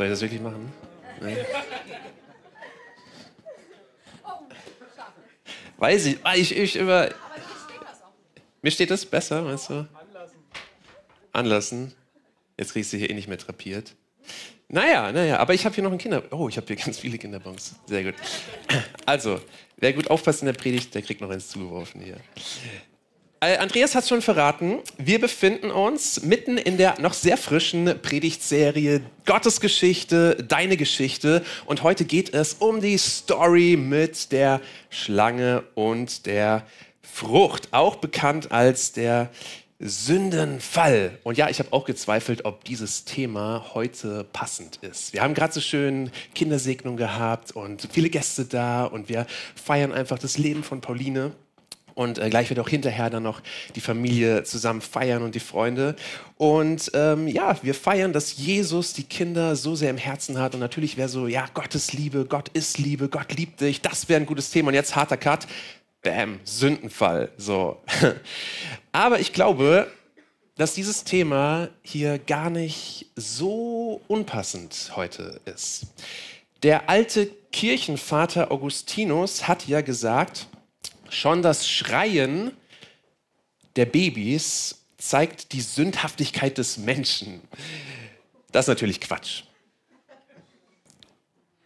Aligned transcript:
Soll 0.00 0.06
ich 0.06 0.12
das 0.12 0.22
wirklich 0.22 0.40
machen? 0.40 0.72
Nein. 1.20 1.36
Weiß 5.76 6.06
ich, 6.06 6.18
ich, 6.36 6.56
ich 6.56 6.76
über. 6.76 7.10
Mir 8.62 8.70
steht 8.70 8.90
das 8.90 9.04
besser, 9.04 9.44
weißt 9.44 9.68
du? 9.68 9.74
Anlassen. 9.92 10.38
Anlassen. 11.32 11.94
Jetzt 12.56 12.72
kriegst 12.72 12.94
du 12.94 12.96
hier 12.96 13.10
eh 13.10 13.12
nicht 13.12 13.28
mehr 13.28 13.36
trapiert. 13.36 13.94
Naja, 14.68 15.12
naja, 15.12 15.36
aber 15.36 15.52
ich 15.52 15.66
habe 15.66 15.74
hier 15.74 15.84
noch 15.84 15.92
ein 15.92 15.98
Kinder. 15.98 16.22
Oh, 16.30 16.48
ich 16.48 16.56
habe 16.56 16.66
hier 16.66 16.76
ganz 16.82 16.98
viele 16.98 17.18
Kinderbons. 17.18 17.74
Sehr 17.84 18.02
gut. 18.02 18.14
Also, 19.04 19.38
wer 19.76 19.92
gut 19.92 20.08
aufpasst 20.08 20.40
in 20.40 20.46
der 20.46 20.54
Predigt, 20.54 20.94
der 20.94 21.02
kriegt 21.02 21.20
noch 21.20 21.28
eins 21.28 21.48
zugeworfen 21.48 22.00
hier. 22.00 22.16
Äh, 23.42 23.56
Andreas 23.56 23.94
hat 23.94 24.06
schon 24.06 24.20
verraten. 24.20 24.80
Wir 24.98 25.18
befinden 25.18 25.70
uns 25.70 26.22
mitten 26.22 26.58
in 26.58 26.76
der 26.76 27.00
noch 27.00 27.14
sehr 27.14 27.38
frischen 27.38 27.98
Predigtserie 28.02 29.00
Gottes 29.24 29.62
Geschichte, 29.62 30.44
deine 30.46 30.76
Geschichte. 30.76 31.42
Und 31.64 31.82
heute 31.82 32.04
geht 32.04 32.34
es 32.34 32.52
um 32.52 32.82
die 32.82 32.98
Story 32.98 33.78
mit 33.78 34.30
der 34.32 34.60
Schlange 34.90 35.64
und 35.74 36.26
der 36.26 36.66
Frucht, 37.00 37.68
auch 37.70 37.96
bekannt 37.96 38.52
als 38.52 38.92
der 38.92 39.30
Sündenfall. 39.78 41.18
Und 41.22 41.38
ja, 41.38 41.48
ich 41.48 41.60
habe 41.60 41.72
auch 41.72 41.86
gezweifelt, 41.86 42.44
ob 42.44 42.64
dieses 42.64 43.06
Thema 43.06 43.70
heute 43.72 44.26
passend 44.34 44.76
ist. 44.82 45.14
Wir 45.14 45.22
haben 45.22 45.32
gerade 45.32 45.54
so 45.54 45.62
schön 45.62 46.10
Kindersegnung 46.34 46.98
gehabt 46.98 47.52
und 47.52 47.88
viele 47.90 48.10
Gäste 48.10 48.44
da 48.44 48.84
und 48.84 49.08
wir 49.08 49.26
feiern 49.54 49.92
einfach 49.92 50.18
das 50.18 50.36
Leben 50.36 50.62
von 50.62 50.82
Pauline. 50.82 51.32
Und 51.94 52.18
äh, 52.18 52.30
gleich 52.30 52.48
wird 52.50 52.60
auch 52.60 52.68
hinterher 52.68 53.10
dann 53.10 53.22
noch 53.22 53.40
die 53.74 53.80
Familie 53.80 54.44
zusammen 54.44 54.80
feiern 54.80 55.22
und 55.22 55.34
die 55.34 55.40
Freunde. 55.40 55.96
Und 56.36 56.90
ähm, 56.94 57.28
ja, 57.28 57.56
wir 57.62 57.74
feiern, 57.74 58.12
dass 58.12 58.36
Jesus 58.36 58.92
die 58.92 59.04
Kinder 59.04 59.56
so 59.56 59.74
sehr 59.74 59.90
im 59.90 59.96
Herzen 59.96 60.38
hat. 60.38 60.54
Und 60.54 60.60
natürlich 60.60 60.96
wäre 60.96 61.08
so, 61.08 61.26
ja, 61.26 61.46
Gottes 61.52 61.92
Liebe, 61.92 62.24
Gott 62.24 62.48
ist 62.50 62.78
Liebe, 62.78 63.08
Gott 63.08 63.32
liebt 63.32 63.60
dich. 63.60 63.80
Das 63.80 64.08
wäre 64.08 64.20
ein 64.20 64.26
gutes 64.26 64.50
Thema. 64.50 64.68
Und 64.68 64.74
jetzt 64.74 64.96
harter 64.96 65.16
Cut. 65.16 65.46
Bam, 66.02 66.40
Sündenfall. 66.44 67.30
So. 67.36 67.82
Aber 68.92 69.20
ich 69.20 69.32
glaube, 69.32 69.86
dass 70.56 70.74
dieses 70.74 71.04
Thema 71.04 71.70
hier 71.82 72.18
gar 72.18 72.50
nicht 72.50 73.06
so 73.16 74.02
unpassend 74.08 74.92
heute 74.94 75.40
ist. 75.46 75.86
Der 76.62 76.90
alte 76.90 77.30
Kirchenvater 77.50 78.52
Augustinus 78.52 79.48
hat 79.48 79.66
ja 79.66 79.80
gesagt, 79.80 80.48
Schon 81.10 81.42
das 81.42 81.68
Schreien 81.68 82.52
der 83.76 83.84
Babys 83.86 84.86
zeigt 84.96 85.52
die 85.52 85.60
Sündhaftigkeit 85.60 86.56
des 86.56 86.78
Menschen. 86.78 87.40
Das 88.52 88.64
ist 88.64 88.68
natürlich 88.68 89.00
Quatsch. 89.00 89.42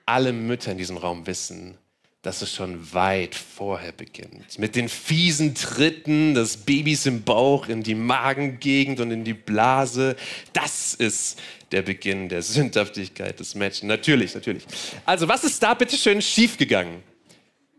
Alle 0.06 0.32
Mütter 0.32 0.72
in 0.72 0.78
diesem 0.78 0.96
Raum 0.96 1.26
wissen, 1.26 1.76
dass 2.22 2.40
es 2.40 2.54
schon 2.54 2.92
weit 2.94 3.34
vorher 3.34 3.92
beginnt. 3.92 4.58
Mit 4.58 4.76
den 4.76 4.88
fiesen 4.88 5.54
Tritten 5.54 6.34
des 6.34 6.58
Babys 6.58 7.04
im 7.04 7.22
Bauch 7.22 7.68
in 7.68 7.82
die 7.82 7.94
Magengegend 7.94 9.00
und 9.00 9.10
in 9.10 9.24
die 9.24 9.34
Blase. 9.34 10.16
Das 10.54 10.94
ist 10.94 11.38
der 11.70 11.82
Beginn 11.82 12.30
der 12.30 12.42
Sündhaftigkeit 12.42 13.40
des 13.40 13.54
Menschen. 13.54 13.88
Natürlich, 13.88 14.34
natürlich. 14.34 14.64
Also, 15.04 15.28
was 15.28 15.44
ist 15.44 15.62
da 15.62 15.74
bitte 15.74 15.98
schön 15.98 16.22
schiefgegangen? 16.22 17.02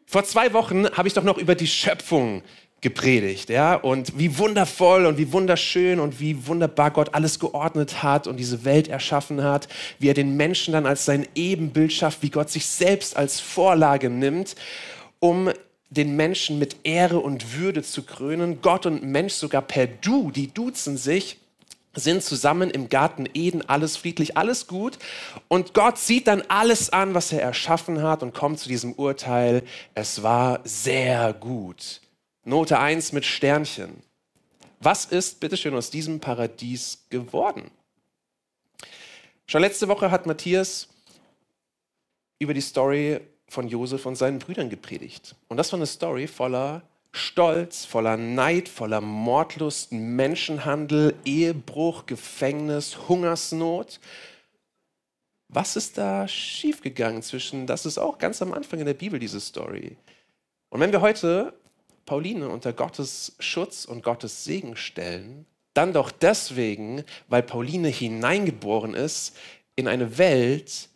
Vor 0.05 0.23
zwei 0.23 0.53
Wochen 0.53 0.87
habe 0.89 1.07
ich 1.07 1.13
doch 1.13 1.23
noch 1.23 1.37
über 1.37 1.55
die 1.55 1.67
Schöpfung 1.67 2.43
gepredigt, 2.81 3.49
ja, 3.49 3.73
und 3.73 4.19
wie 4.19 4.37
wundervoll 4.37 5.07
und 5.07 5.17
wie 5.17 5.31
wunderschön 5.31 5.99
und 5.99 6.19
wie 6.19 6.45
wunderbar 6.45 6.91
Gott 6.91 7.15
alles 7.15 7.39
geordnet 7.39 8.03
hat 8.03 8.27
und 8.27 8.37
diese 8.37 8.63
Welt 8.63 8.87
erschaffen 8.87 9.43
hat, 9.43 9.67
wie 9.97 10.09
er 10.09 10.13
den 10.13 10.37
Menschen 10.37 10.73
dann 10.73 10.85
als 10.85 11.05
sein 11.05 11.27
Ebenbild 11.33 11.91
schafft, 11.91 12.21
wie 12.21 12.29
Gott 12.29 12.51
sich 12.51 12.67
selbst 12.67 13.17
als 13.17 13.39
Vorlage 13.39 14.11
nimmt, 14.11 14.55
um 15.19 15.49
den 15.89 16.15
Menschen 16.15 16.59
mit 16.59 16.75
Ehre 16.83 17.19
und 17.19 17.57
Würde 17.57 17.81
zu 17.81 18.03
krönen. 18.03 18.61
Gott 18.61 18.85
und 18.85 19.03
Mensch 19.03 19.33
sogar 19.33 19.63
per 19.63 19.87
Du, 19.87 20.29
die 20.29 20.53
duzen 20.53 20.97
sich 20.97 21.39
sind 21.95 22.23
zusammen 22.23 22.69
im 22.69 22.89
Garten 22.89 23.27
Eden, 23.33 23.67
alles 23.67 23.97
friedlich, 23.97 24.37
alles 24.37 24.67
gut. 24.67 24.97
Und 25.47 25.73
Gott 25.73 25.97
sieht 25.97 26.27
dann 26.27 26.43
alles 26.49 26.91
an, 26.91 27.13
was 27.13 27.31
er 27.31 27.41
erschaffen 27.41 28.03
hat 28.03 28.21
und 28.21 28.33
kommt 28.33 28.59
zu 28.59 28.69
diesem 28.69 28.93
Urteil, 28.93 29.63
es 29.93 30.21
war 30.21 30.59
sehr 30.63 31.33
gut. 31.33 32.01
Note 32.43 32.77
1 32.77 33.11
mit 33.11 33.25
Sternchen. 33.25 34.03
Was 34.79 35.05
ist 35.05 35.39
bitteschön 35.39 35.73
aus 35.73 35.89
diesem 35.89 36.19
Paradies 36.19 37.05
geworden? 37.09 37.71
Schon 39.47 39.61
letzte 39.61 39.87
Woche 39.87 40.11
hat 40.11 40.25
Matthias 40.25 40.87
über 42.39 42.53
die 42.53 42.61
Story 42.61 43.21
von 43.47 43.67
Josef 43.67 44.05
und 44.05 44.15
seinen 44.15 44.39
Brüdern 44.39 44.69
gepredigt. 44.69 45.35
Und 45.47 45.57
das 45.57 45.71
war 45.71 45.79
eine 45.79 45.87
Story 45.87 46.27
voller 46.27 46.81
Stolz, 47.15 47.85
voller 47.85 48.17
Neid, 48.17 48.67
voller 48.67 48.99
Mordlust, 48.99 49.93
Menschenhandel, 49.93 51.15
Ehebruch, 51.23 52.05
Gefängnis, 52.05 53.07
Hungersnot. 53.07 54.01
Was 55.47 55.77
ist 55.77 55.97
da 55.97 56.27
schiefgegangen 56.27 57.21
zwischen, 57.21 57.67
das 57.67 57.85
ist 57.85 57.97
auch 57.97 58.17
ganz 58.17 58.41
am 58.41 58.51
Anfang 58.51 58.79
in 58.79 58.85
der 58.85 58.93
Bibel, 58.93 59.17
diese 59.17 59.39
Story. 59.39 59.95
Und 60.69 60.81
wenn 60.81 60.91
wir 60.91 60.99
heute 60.99 61.53
Pauline 62.05 62.49
unter 62.49 62.73
Gottes 62.73 63.35
Schutz 63.39 63.85
und 63.85 64.03
Gottes 64.03 64.43
Segen 64.43 64.75
stellen, 64.75 65.45
dann 65.73 65.93
doch 65.93 66.11
deswegen, 66.11 67.03
weil 67.29 67.43
Pauline 67.43 67.87
hineingeboren 67.87 68.93
ist 68.93 69.37
in 69.77 69.87
eine 69.87 70.17
Welt, 70.17 70.89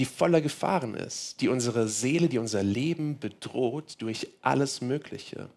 die 0.00 0.06
voller 0.06 0.40
Gefahren 0.40 0.94
ist, 0.94 1.42
die 1.42 1.48
unsere 1.48 1.86
Seele, 1.86 2.30
die 2.30 2.38
unser 2.38 2.62
Leben 2.62 3.18
bedroht 3.18 3.96
durch 3.98 4.28
alles 4.40 4.80
Mögliche. 4.80 5.50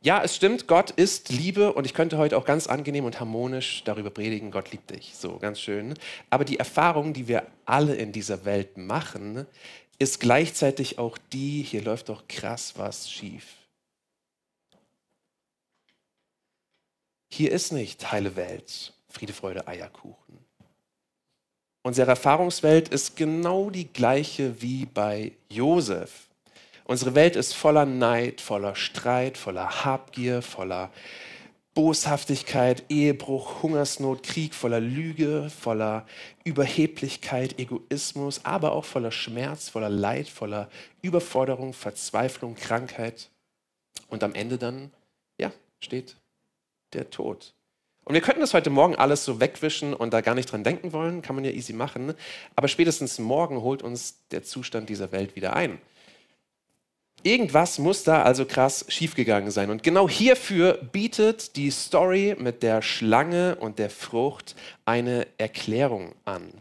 Ja, 0.00 0.24
es 0.24 0.34
stimmt, 0.34 0.66
Gott 0.66 0.90
ist 0.90 1.28
Liebe 1.28 1.72
und 1.72 1.84
ich 1.84 1.94
könnte 1.94 2.18
heute 2.18 2.36
auch 2.36 2.44
ganz 2.44 2.66
angenehm 2.66 3.04
und 3.04 3.20
harmonisch 3.20 3.84
darüber 3.84 4.10
predigen, 4.10 4.50
Gott 4.50 4.72
liebt 4.72 4.90
dich. 4.90 5.14
So, 5.14 5.38
ganz 5.38 5.60
schön. 5.60 5.94
Aber 6.30 6.44
die 6.44 6.58
Erfahrung, 6.58 7.12
die 7.12 7.28
wir 7.28 7.46
alle 7.64 7.94
in 7.94 8.10
dieser 8.10 8.44
Welt 8.44 8.76
machen, 8.76 9.46
ist 10.00 10.18
gleichzeitig 10.18 10.98
auch 10.98 11.16
die, 11.32 11.62
hier 11.62 11.82
läuft 11.82 12.08
doch 12.08 12.26
krass 12.26 12.72
was 12.76 13.08
schief. 13.08 13.46
Hier 17.30 17.52
ist 17.52 17.70
nicht 17.70 18.10
heile 18.10 18.34
Welt, 18.34 18.92
Friede, 19.08 19.32
Freude, 19.32 19.68
Eierkuchen. 19.68 20.38
Unsere 21.82 22.10
Erfahrungswelt 22.10 22.88
ist 22.90 23.16
genau 23.16 23.68
die 23.68 23.92
gleiche 23.92 24.62
wie 24.62 24.86
bei 24.86 25.32
Josef. 25.48 26.28
Unsere 26.84 27.14
Welt 27.14 27.34
ist 27.34 27.54
voller 27.54 27.86
Neid, 27.86 28.40
voller 28.40 28.76
Streit, 28.76 29.36
voller 29.36 29.84
Habgier, 29.84 30.42
voller 30.42 30.90
Boshaftigkeit, 31.74 32.84
Ehebruch, 32.88 33.62
Hungersnot, 33.62 34.22
Krieg, 34.22 34.54
voller 34.54 34.80
Lüge, 34.80 35.50
voller 35.50 36.06
Überheblichkeit, 36.44 37.58
Egoismus, 37.58 38.44
aber 38.44 38.72
auch 38.72 38.84
voller 38.84 39.10
Schmerz, 39.10 39.70
voller 39.70 39.88
Leid, 39.88 40.28
voller 40.28 40.68
Überforderung, 41.00 41.72
Verzweiflung, 41.72 42.54
Krankheit. 42.56 43.30
Und 44.08 44.22
am 44.22 44.34
Ende 44.34 44.58
dann, 44.58 44.90
ja, 45.40 45.50
steht 45.80 46.16
der 46.92 47.08
Tod. 47.10 47.54
Und 48.04 48.14
wir 48.14 48.20
könnten 48.20 48.40
das 48.40 48.54
heute 48.54 48.70
Morgen 48.70 48.96
alles 48.96 49.24
so 49.24 49.40
wegwischen 49.40 49.94
und 49.94 50.12
da 50.12 50.20
gar 50.20 50.34
nicht 50.34 50.50
dran 50.50 50.64
denken 50.64 50.92
wollen, 50.92 51.22
kann 51.22 51.36
man 51.36 51.44
ja 51.44 51.52
easy 51.52 51.72
machen. 51.72 52.14
Aber 52.56 52.68
spätestens 52.68 53.18
morgen 53.18 53.62
holt 53.62 53.82
uns 53.82 54.26
der 54.30 54.42
Zustand 54.42 54.88
dieser 54.88 55.12
Welt 55.12 55.36
wieder 55.36 55.54
ein. 55.54 55.78
Irgendwas 57.22 57.78
muss 57.78 58.02
da 58.02 58.22
also 58.22 58.44
krass 58.44 58.84
schiefgegangen 58.88 59.52
sein. 59.52 59.70
Und 59.70 59.84
genau 59.84 60.08
hierfür 60.08 60.74
bietet 60.74 61.54
die 61.54 61.70
Story 61.70 62.34
mit 62.36 62.64
der 62.64 62.82
Schlange 62.82 63.54
und 63.56 63.78
der 63.78 63.90
Frucht 63.90 64.56
eine 64.84 65.28
Erklärung 65.38 66.14
an. 66.24 66.52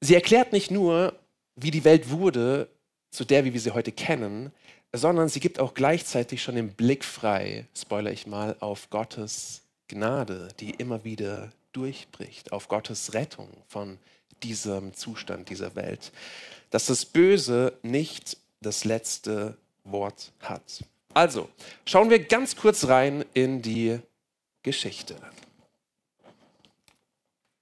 Sie 0.00 0.14
erklärt 0.14 0.52
nicht 0.52 0.70
nur, 0.70 1.14
wie 1.56 1.70
die 1.70 1.84
Welt 1.84 2.10
wurde, 2.10 2.68
zu 3.10 3.26
der, 3.26 3.44
wie 3.44 3.52
wir 3.52 3.60
sie 3.60 3.72
heute 3.72 3.92
kennen, 3.92 4.50
sondern 4.94 5.28
sie 5.28 5.40
gibt 5.40 5.60
auch 5.60 5.74
gleichzeitig 5.74 6.42
schon 6.42 6.54
den 6.54 6.72
Blick 6.72 7.04
frei, 7.04 7.66
spoiler 7.76 8.10
ich 8.10 8.26
mal, 8.26 8.56
auf 8.60 8.88
Gottes 8.88 9.61
Gnade, 9.92 10.48
die 10.58 10.70
immer 10.70 11.04
wieder 11.04 11.52
durchbricht, 11.72 12.52
auf 12.52 12.68
Gottes 12.68 13.12
Rettung 13.12 13.48
von 13.68 13.98
diesem 14.42 14.94
Zustand 14.94 15.50
dieser 15.50 15.74
Welt. 15.76 16.12
Dass 16.70 16.86
das 16.86 17.04
Böse 17.04 17.74
nicht 17.82 18.38
das 18.60 18.84
letzte 18.84 19.56
Wort 19.84 20.32
hat. 20.40 20.84
Also, 21.12 21.48
schauen 21.84 22.08
wir 22.08 22.24
ganz 22.24 22.56
kurz 22.56 22.88
rein 22.88 23.24
in 23.34 23.60
die 23.60 23.98
Geschichte. 24.62 25.16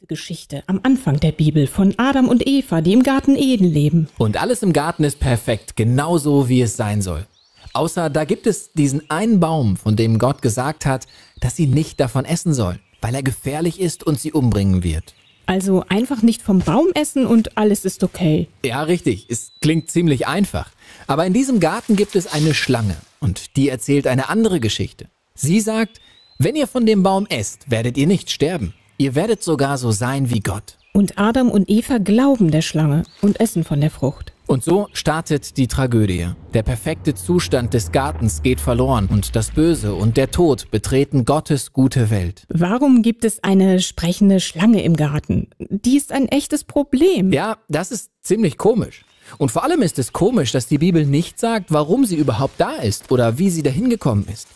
Geschichte 0.07 0.65
am 0.67 0.81
Anfang 0.83 1.21
der 1.21 1.31
Bibel 1.31 1.67
von 1.67 1.95
Adam 1.97 2.29
und 2.29 2.47
Eva, 2.47 2.81
die 2.81 2.93
im 2.93 3.03
Garten 3.03 3.37
Eden 3.37 3.67
leben. 3.67 4.09
Und 4.19 4.41
alles 4.41 4.63
im 4.63 4.73
Garten 4.73 5.05
ist 5.05 5.21
perfekt, 5.21 5.77
genauso 5.77 6.49
wie 6.49 6.63
es 6.63 6.77
sein 6.77 7.01
soll. 7.01 7.27
Außer 7.73 8.11
da 8.11 8.25
gibt 8.25 8.47
es 8.47 8.73
diesen 8.73 9.09
einen 9.11 9.41
Baum, 9.41 9.77
von 9.77 9.97
dem 9.97 10.19
Gott 10.19 10.43
gesagt 10.43 10.87
hat, 10.87 11.07
dass 11.41 11.57
sie 11.57 11.67
nicht 11.67 12.01
davon 12.01 12.25
essen 12.25 12.53
sollen, 12.53 12.81
weil 13.01 13.15
er 13.15 13.23
gefährlich 13.23 13.81
ist 13.81 14.05
und 14.05 14.19
sie 14.19 14.33
umbringen 14.33 14.83
wird. 14.83 15.15
Also 15.47 15.85
einfach 15.89 16.23
nicht 16.23 16.43
vom 16.43 16.61
Baum 16.61 16.89
essen 16.95 17.27
und 17.27 17.57
alles 17.59 17.85
ist 17.85 18.05
okay. 18.05 18.49
Ja, 18.65 18.83
richtig. 18.83 19.27
Es 19.29 19.51
klingt 19.61 19.91
ziemlich 19.91 20.29
einfach. 20.29 20.71
Aber 21.09 21.27
in 21.27 21.33
diesem 21.33 21.59
Garten 21.59 21.97
gibt 21.97 22.15
es 22.15 22.33
eine 22.33 22.55
Schlange 22.55 22.97
und 23.19 23.57
die 23.57 23.69
erzählt 23.69 24.07
eine 24.07 24.29
andere 24.29 24.61
Geschichte. 24.61 25.09
Sie 25.35 25.61
sagt, 25.61 26.01
wenn 26.39 26.55
ihr 26.55 26.69
von 26.69 26.87
dem 26.87 27.03
Baum 27.03 27.27
esst, 27.27 27.71
werdet 27.71 27.99
ihr 27.99 28.07
nicht 28.07 28.31
sterben. 28.31 28.75
Ihr 28.97 29.15
werdet 29.15 29.43
sogar 29.43 29.77
so 29.77 29.91
sein 29.91 30.31
wie 30.31 30.41
Gott. 30.41 30.77
Und 30.93 31.19
Adam 31.19 31.51
und 31.51 31.69
Eva 31.69 31.99
glauben 31.99 32.51
der 32.51 32.63
Schlange 32.63 33.03
und 33.21 33.41
essen 33.41 33.65
von 33.65 33.81
der 33.81 33.91
Frucht. 33.91 34.33
Und 34.51 34.65
so 34.65 34.89
startet 34.93 35.59
die 35.59 35.69
Tragödie. 35.69 36.27
Der 36.55 36.65
perfekte 36.65 37.15
Zustand 37.15 37.73
des 37.73 37.93
Gartens 37.93 38.43
geht 38.43 38.59
verloren 38.59 39.07
und 39.07 39.37
das 39.37 39.53
Böse 39.53 39.95
und 39.95 40.17
der 40.17 40.33
Tod 40.33 40.73
betreten 40.73 41.25
Gottes 41.25 41.73
gute 41.73 42.11
Welt. 42.11 42.47
Warum 42.49 43.03
gibt 43.03 43.25
es 43.25 43.45
eine 43.45 43.79
sprechende 43.79 44.41
Schlange 44.41 44.83
im 44.83 44.97
Garten? 44.97 45.51
Die 45.61 45.97
ist 45.97 46.11
ein 46.11 46.27
echtes 46.27 46.65
Problem. 46.65 47.33
Ja, 47.33 47.59
das 47.69 47.93
ist 47.93 48.11
ziemlich 48.23 48.59
komisch. 48.59 49.05
Und 49.39 49.53
vor 49.53 49.63
allem 49.63 49.83
ist 49.83 50.01
es 50.01 50.13
komisch, 50.13 50.51
dass 50.51 50.67
die 50.67 50.79
Bibel 50.79 51.07
nicht 51.07 51.39
sagt, 51.39 51.71
warum 51.71 52.05
sie 52.05 52.17
überhaupt 52.17 52.61
da 52.61 52.73
ist 52.73 53.13
oder 53.13 53.39
wie 53.39 53.51
sie 53.51 53.63
dahin 53.63 53.89
gekommen 53.89 54.27
ist. 54.33 54.49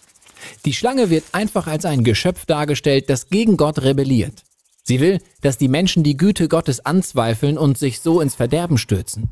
Die 0.65 0.73
Schlange 0.73 1.09
wird 1.09 1.23
einfach 1.31 1.69
als 1.69 1.85
ein 1.85 2.03
Geschöpf 2.03 2.47
dargestellt, 2.47 3.09
das 3.11 3.29
gegen 3.29 3.57
Gott 3.57 3.81
rebelliert. 3.81 4.43
Sie 4.83 4.99
will, 4.99 5.21
dass 5.41 5.57
die 5.57 5.69
Menschen 5.69 6.03
die 6.03 6.17
Güte 6.17 6.49
Gottes 6.49 6.85
anzweifeln 6.85 7.57
und 7.57 7.79
sich 7.79 8.01
so 8.01 8.21
ins 8.21 8.35
Verderben 8.35 8.77
stürzen. 8.77 9.31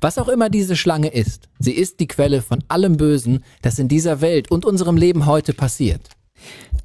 Was 0.00 0.18
auch 0.18 0.28
immer 0.28 0.50
diese 0.50 0.76
Schlange 0.76 1.08
ist, 1.08 1.48
sie 1.58 1.72
ist 1.72 2.00
die 2.00 2.08
Quelle 2.08 2.42
von 2.42 2.62
allem 2.68 2.96
Bösen, 2.96 3.44
das 3.62 3.78
in 3.78 3.88
dieser 3.88 4.20
Welt 4.20 4.50
und 4.50 4.64
unserem 4.64 4.96
Leben 4.96 5.26
heute 5.26 5.54
passiert. 5.54 6.08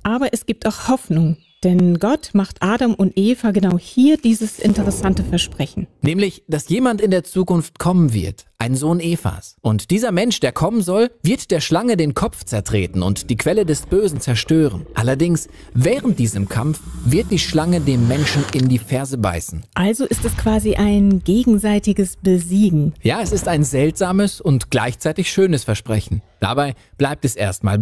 Aber 0.03 0.33
es 0.33 0.45
gibt 0.45 0.65
auch 0.67 0.87
Hoffnung, 0.87 1.37
denn 1.63 2.00
Gott 2.00 2.31
macht 2.33 2.57
Adam 2.62 2.94
und 2.94 3.18
Eva 3.18 3.51
genau 3.51 3.77
hier 3.77 4.18
dieses 4.18 4.59
interessante 4.59 5.24
Versprechen. 5.24 5.88
Nämlich, 6.01 6.44
dass 6.48 6.69
jemand 6.69 7.01
in 7.01 7.12
der 7.12 7.24
Zukunft 7.24 7.80
kommen 7.80 8.13
wird, 8.13 8.45
ein 8.59 8.75
Sohn 8.75 9.00
Evas. 9.00 9.56
Und 9.62 9.92
dieser 9.92 10.12
Mensch, 10.12 10.39
der 10.39 10.51
kommen 10.51 10.81
soll, 10.81 11.12
wird 11.21 11.51
der 11.51 11.62
Schlange 11.62 11.98
den 11.98 12.13
Kopf 12.13 12.44
zertreten 12.44 13.04
und 13.04 13.30
die 13.30 13.38
Quelle 13.38 13.65
des 13.65 13.86
Bösen 13.86 14.19
zerstören. 14.19 14.86
Allerdings, 14.95 15.48
während 15.74 16.19
diesem 16.19 16.50
Kampf 16.50 16.80
wird 17.06 17.31
die 17.31 17.39
Schlange 17.39 17.81
dem 17.81 18.07
Menschen 18.07 18.44
in 18.53 18.69
die 18.69 18.80
Ferse 18.80 19.18
beißen. 19.18 19.63
Also 19.74 20.06
ist 20.06 20.25
es 20.25 20.36
quasi 20.38 20.75
ein 20.75 21.24
gegenseitiges 21.24 22.18
Besiegen. 22.18 22.94
Ja, 23.01 23.21
es 23.21 23.31
ist 23.31 23.48
ein 23.48 23.63
seltsames 23.63 24.42
und 24.42 24.71
gleichzeitig 24.71 25.31
schönes 25.31 25.63
Versprechen. 25.63 26.21
Dabei 26.39 26.75
bleibt 26.98 27.25
es 27.25 27.36
erstmal. 27.36 27.80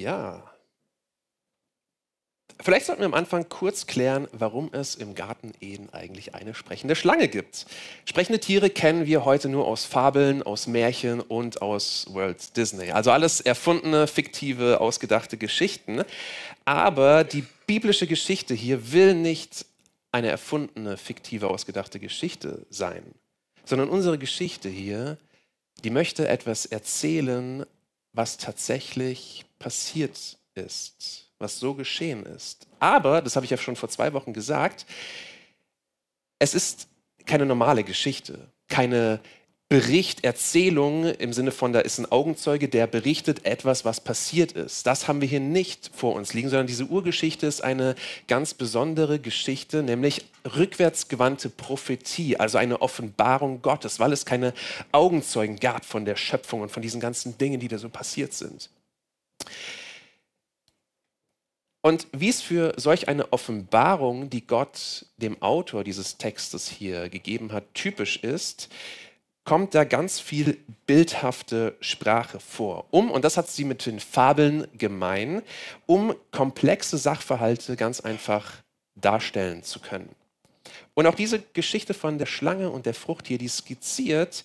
Ja. 0.00 0.42
Vielleicht 2.60 2.86
sollten 2.86 3.02
wir 3.02 3.06
am 3.06 3.14
Anfang 3.14 3.48
kurz 3.48 3.86
klären, 3.86 4.28
warum 4.32 4.70
es 4.72 4.94
im 4.94 5.14
Garten 5.14 5.52
Eden 5.60 5.90
eigentlich 5.92 6.34
eine 6.34 6.54
sprechende 6.54 6.96
Schlange 6.96 7.28
gibt. 7.28 7.66
Sprechende 8.04 8.40
Tiere 8.40 8.70
kennen 8.70 9.06
wir 9.06 9.24
heute 9.24 9.48
nur 9.48 9.66
aus 9.66 9.84
Fabeln, 9.84 10.42
aus 10.42 10.66
Märchen 10.66 11.20
und 11.20 11.62
aus 11.62 12.06
Walt 12.10 12.56
Disney. 12.56 12.90
Also 12.90 13.10
alles 13.10 13.40
erfundene, 13.40 14.06
fiktive, 14.06 14.80
ausgedachte 14.80 15.36
Geschichten. 15.36 16.02
Aber 16.64 17.24
die 17.24 17.44
biblische 17.66 18.06
Geschichte 18.06 18.54
hier 18.54 18.92
will 18.92 19.14
nicht 19.14 19.66
eine 20.10 20.28
erfundene, 20.28 20.96
fiktive, 20.96 21.48
ausgedachte 21.48 21.98
Geschichte 22.00 22.66
sein, 22.70 23.02
sondern 23.64 23.88
unsere 23.88 24.18
Geschichte 24.18 24.68
hier, 24.68 25.18
die 25.82 25.90
möchte 25.90 26.28
etwas 26.28 26.66
erzählen, 26.66 27.66
was 28.14 28.38
tatsächlich 28.38 29.44
passiert 29.58 30.38
ist, 30.54 31.30
was 31.38 31.58
so 31.58 31.74
geschehen 31.74 32.24
ist. 32.24 32.66
Aber, 32.78 33.20
das 33.20 33.36
habe 33.36 33.44
ich 33.44 33.50
ja 33.50 33.58
schon 33.58 33.76
vor 33.76 33.88
zwei 33.88 34.12
Wochen 34.12 34.32
gesagt, 34.32 34.86
es 36.38 36.54
ist 36.54 36.88
keine 37.26 37.44
normale 37.44 37.84
Geschichte, 37.84 38.50
keine 38.68 39.20
Bericht, 39.74 40.20
im 40.24 41.32
Sinne 41.32 41.50
von, 41.50 41.72
da 41.72 41.80
ist 41.80 41.98
ein 41.98 42.06
Augenzeuge, 42.06 42.68
der 42.68 42.86
berichtet 42.86 43.44
etwas, 43.44 43.84
was 43.84 44.00
passiert 44.00 44.52
ist. 44.52 44.86
Das 44.86 45.08
haben 45.08 45.20
wir 45.20 45.26
hier 45.26 45.40
nicht 45.40 45.90
vor 45.92 46.14
uns 46.14 46.32
liegen, 46.32 46.48
sondern 46.48 46.68
diese 46.68 46.84
Urgeschichte 46.84 47.48
ist 47.48 47.64
eine 47.64 47.96
ganz 48.28 48.54
besondere 48.54 49.18
Geschichte, 49.18 49.82
nämlich 49.82 50.26
rückwärtsgewandte 50.44 51.50
Prophetie, 51.50 52.36
also 52.36 52.56
eine 52.56 52.82
Offenbarung 52.82 53.62
Gottes, 53.62 53.98
weil 53.98 54.12
es 54.12 54.24
keine 54.24 54.54
Augenzeugen 54.92 55.58
gab 55.58 55.84
von 55.84 56.04
der 56.04 56.14
Schöpfung 56.14 56.60
und 56.60 56.70
von 56.70 56.80
diesen 56.80 57.00
ganzen 57.00 57.36
Dingen, 57.36 57.58
die 57.58 57.66
da 57.66 57.78
so 57.78 57.88
passiert 57.88 58.32
sind. 58.32 58.70
Und 61.82 62.06
wie 62.12 62.30
es 62.30 62.40
für 62.40 62.72
solch 62.76 63.08
eine 63.08 63.32
Offenbarung, 63.32 64.30
die 64.30 64.46
Gott 64.46 65.04
dem 65.18 65.42
Autor 65.42 65.84
dieses 65.84 66.16
Textes 66.16 66.66
hier 66.66 67.10
gegeben 67.10 67.52
hat, 67.52 67.74
typisch 67.74 68.16
ist, 68.16 68.70
kommt 69.44 69.74
da 69.74 69.84
ganz 69.84 70.20
viel 70.20 70.58
bildhafte 70.86 71.76
Sprache 71.80 72.40
vor. 72.40 72.86
Um, 72.90 73.10
und 73.10 73.24
das 73.24 73.36
hat 73.36 73.48
sie 73.48 73.64
mit 73.64 73.84
den 73.84 74.00
Fabeln 74.00 74.66
gemein, 74.76 75.42
um 75.86 76.14
komplexe 76.30 76.96
Sachverhalte 76.96 77.76
ganz 77.76 78.00
einfach 78.00 78.52
darstellen 78.94 79.62
zu 79.62 79.80
können. 79.80 80.14
Und 80.94 81.06
auch 81.06 81.14
diese 81.14 81.40
Geschichte 81.52 81.92
von 81.92 82.18
der 82.18 82.26
Schlange 82.26 82.70
und 82.70 82.86
der 82.86 82.94
Frucht 82.94 83.26
hier, 83.26 83.38
die 83.38 83.48
skizziert 83.48 84.44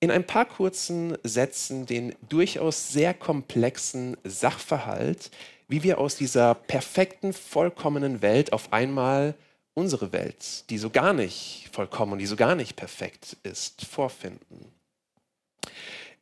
in 0.00 0.10
ein 0.10 0.26
paar 0.26 0.44
kurzen 0.44 1.16
Sätzen 1.22 1.86
den 1.86 2.14
durchaus 2.28 2.92
sehr 2.92 3.14
komplexen 3.14 4.16
Sachverhalt, 4.24 5.30
wie 5.68 5.82
wir 5.82 5.98
aus 5.98 6.16
dieser 6.16 6.54
perfekten, 6.54 7.32
vollkommenen 7.32 8.22
Welt 8.22 8.52
auf 8.52 8.72
einmal 8.72 9.34
unsere 9.76 10.12
Welt, 10.12 10.68
die 10.70 10.78
so 10.78 10.90
gar 10.90 11.12
nicht 11.12 11.68
vollkommen 11.70 12.14
und 12.14 12.18
die 12.18 12.26
so 12.26 12.34
gar 12.34 12.54
nicht 12.54 12.76
perfekt 12.76 13.36
ist, 13.42 13.84
vorfinden. 13.84 14.72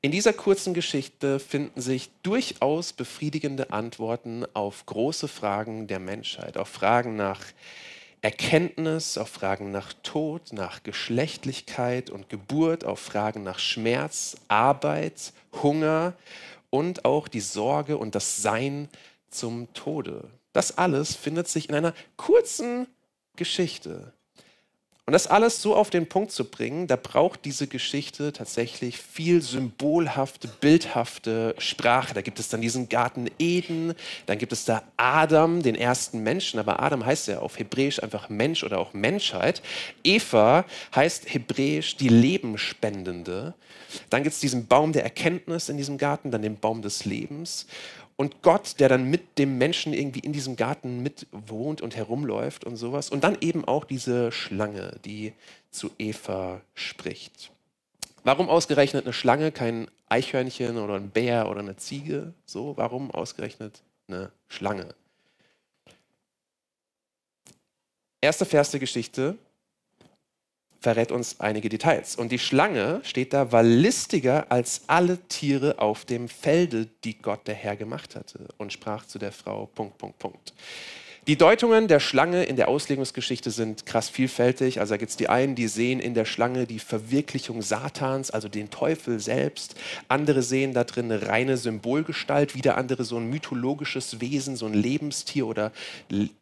In 0.03 0.11
dieser 0.11 0.35
kurzen 0.35 0.75
Geschichte 0.75 1.39
finden 1.39 1.81
sich 1.81 2.11
durchaus 2.23 2.93
befriedigende 2.93 3.71
Antworten 3.71 4.45
auf 4.53 4.85
große 4.85 5.29
Fragen 5.29 5.87
der 5.87 6.01
Menschheit, 6.01 6.59
auf 6.59 6.69
Fragen 6.69 7.17
nach 7.17 7.41
Erkenntnis, 8.21 9.17
auf 9.17 9.29
Fragen 9.29 9.71
nach 9.71 9.93
Tod, 10.03 10.53
nach 10.53 10.83
Geschlechtlichkeit 10.83 12.11
und 12.11 12.29
Geburt, 12.29 12.85
auf 12.85 12.99
Fragen 12.99 13.45
nach 13.45 13.59
Schmerz, 13.59 14.37
Arbeit, 14.49 15.33
Hunger 15.63 16.15
und 16.71 17.05
auch 17.05 17.29
die 17.29 17.41
Sorge 17.41 17.97
und 17.97 18.15
das 18.15 18.43
Sein 18.43 18.89
zum 19.31 19.73
Tode. 19.75 20.29
Das 20.53 20.77
alles 20.77 21.15
findet 21.15 21.49
sich 21.49 21.69
in 21.69 21.75
einer 21.75 21.95
kurzen 22.17 22.87
Geschichte. 23.37 24.13
Und 25.07 25.13
das 25.13 25.27
alles 25.27 25.61
so 25.61 25.77
auf 25.77 25.91
den 25.91 26.09
Punkt 26.09 26.33
zu 26.33 26.47
bringen, 26.47 26.87
da 26.87 26.97
braucht 26.97 27.45
diese 27.45 27.67
Geschichte 27.67 28.33
tatsächlich 28.33 28.97
viel 28.97 29.43
symbolhafte, 29.43 30.49
bildhafte 30.49 31.55
Sprache. 31.59 32.15
Da 32.15 32.23
gibt 32.23 32.41
es 32.41 32.49
dann 32.49 32.63
diesen 32.63 32.89
Garten 32.89 33.29
Eden, 33.39 33.93
dann 34.25 34.39
gibt 34.39 34.55
es 34.55 34.65
da 34.65 34.83
Adam, 34.97 35.63
den 35.63 35.75
ersten 35.75 36.23
Menschen, 36.23 36.59
aber 36.59 36.81
Adam 36.81 37.05
heißt 37.05 37.29
ja 37.29 37.41
auf 37.41 37.59
Hebräisch 37.59 38.03
einfach 38.03 38.31
Mensch 38.31 38.65
oder 38.65 38.79
auch 38.79 38.95
Menschheit. 38.95 39.61
Eva 40.05 40.65
heißt 40.95 41.35
Hebräisch 41.35 41.99
die 41.99 42.09
Lebenspendende. 42.09 43.53
Dann 44.09 44.23
gibt 44.23 44.35
es 44.35 44.41
diesen 44.41 44.67
Baum 44.69 44.93
der 44.93 45.05
Erkenntnis 45.05 45.69
in 45.69 45.77
diesem 45.77 45.99
Garten, 45.99 46.31
dann 46.31 46.41
den 46.41 46.57
Baum 46.57 46.81
des 46.81 47.05
Lebens 47.05 47.67
und 48.17 48.43
Gott, 48.43 48.79
der 48.79 48.89
dann 48.89 49.11
mit 49.11 49.39
dem 49.39 49.59
Menschen 49.59 49.93
irgendwie 49.93 50.21
in 50.21 50.33
diesem 50.33 50.57
Garten 50.57 51.03
mit 51.03 51.27
wohnt 51.33 51.81
und 51.81 51.97
herumläuft 51.97 52.65
und 52.65 52.77
sowas. 52.77 53.11
Und 53.11 53.25
dann 53.25 53.37
eben 53.41 53.65
auch 53.65 53.85
diese 53.85 54.31
Schlange, 54.31 54.99
die 55.05 55.33
zu 55.71 55.91
Eva 55.99 56.61
spricht. 56.75 57.51
Warum 58.23 58.49
ausgerechnet 58.49 59.05
eine 59.05 59.13
Schlange, 59.13 59.53
kein 59.53 59.89
Eichhörnchen 60.09 60.79
oder 60.79 60.95
ein 60.95 61.11
Bär 61.11 61.49
oder 61.51 61.61
eine 61.61 61.77
Ziege? 61.77 62.33
So, 62.47 62.77
warum 62.77 63.11
ausgerechnet 63.11 63.83
eine 64.09 64.31
Schlange? 64.49 64.95
Erster 68.21 68.47
Vers 68.47 68.71
der 68.71 68.81
Geschichte, 68.81 69.37
verrät 70.85 71.11
uns 71.11 71.41
einige 71.41 71.71
Details. 71.71 72.15
Und 72.15 72.31
die 72.31 72.39
Schlange 72.39 73.01
steht 73.05 73.33
da, 73.33 73.51
war 73.53 73.63
listiger 73.63 74.53
als 74.53 74.83
alle 74.87 75.17
Tiere 75.29 75.79
auf 75.79 76.05
dem 76.05 76.29
Felde, 76.29 76.87
die 77.05 77.17
Gott 77.17 77.47
der 77.47 77.55
Herr 77.55 77.75
gemacht 77.75 78.15
hatte, 78.15 78.49
und 78.59 78.71
sprach 78.71 79.07
zu 79.07 79.19
der 79.19 79.33
Frau, 79.33 79.67
Punkt, 79.75 79.97
Punkt, 79.97 80.19
Punkt. 80.19 80.53
Die 81.27 81.39
Deutungen 81.39 81.89
der 81.89 82.01
Schlange 82.01 82.45
in 82.45 82.57
der 82.57 82.69
Auslegungsgeschichte 82.69 83.51
sind 83.51 83.87
krass 83.87 84.11
vielfältig. 84.11 84.81
Also 84.81 84.93
da 84.93 84.99
gibt 84.99 85.11
es 85.11 85.17
die 85.17 85.31
einen, 85.31 85.55
die 85.55 85.69
sehen 85.69 85.99
in 85.99 86.13
der 86.13 86.27
Schlange 86.27 86.67
die 86.67 86.79
Verwirklichung 86.79 87.63
Satans, 87.63 88.31
also 88.31 88.51
den 88.51 88.69
Teufel 88.69 89.19
selbst. 89.19 89.75
Andere 90.09 90.43
sehen 90.43 90.75
da 90.75 90.85
drin 90.85 91.11
eine 91.11 91.27
reine 91.27 91.57
Symbolgestalt, 91.57 92.55
wieder 92.55 92.77
andere 92.77 93.05
so 93.05 93.17
ein 93.17 93.31
mythologisches 93.31 94.21
Wesen, 94.21 94.57
so 94.57 94.67
ein 94.67 94.75
Lebenstier 94.75 95.47
oder 95.47 95.73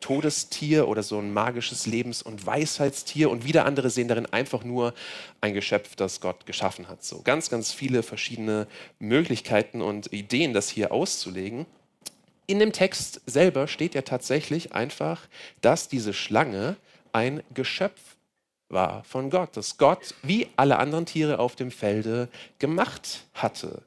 Todestier 0.01 0.89
oder 0.89 1.05
so 1.05 1.17
ein 1.21 1.33
magisches 1.33 1.87
Lebens- 1.87 2.23
und 2.23 2.45
Weisheitstier. 2.45 3.31
Und 3.31 3.45
wieder 3.45 3.67
andere 3.67 3.89
sehen 3.89 4.09
darin 4.09 4.27
einfach 4.27 4.65
nur 4.65 4.95
ein 5.41 5.55
Geschöpf, 5.55 5.95
das 5.95 6.21
Gott 6.21 6.45
geschaffen 6.45 6.89
hat. 6.89 7.05
So 7.05 7.23
ganz, 7.23 7.51
ganz 7.51 7.73
viele 7.73 8.03
verschiedene 8.03 8.67
Möglichkeiten 8.99 9.81
und 9.81 10.13
Ideen, 10.13 10.53
das 10.53 10.69
hier 10.69 10.91
auszulegen. 10.91 11.67
In 12.47 12.59
dem 12.59 12.73
Text 12.73 13.21
selber 13.27 13.69
steht 13.69 13.95
ja 13.95 14.03
tatsächlich 14.03 14.73
einfach, 14.73 15.29
dass 15.61 15.89
diese 15.89 16.13
Schlange 16.13 16.77
ein 17.13 17.43
Geschöpf 17.55 18.17
war 18.69 19.05
von 19.05 19.31
Gott, 19.31 19.57
das 19.57 19.77
Gott 19.77 20.15
wie 20.23 20.49
alle 20.57 20.79
anderen 20.79 21.07
Tiere 21.07 21.39
auf 21.39 21.57
dem 21.57 21.71
Felde 21.71 22.29
gemacht 22.59 23.25
hatte. 23.35 23.83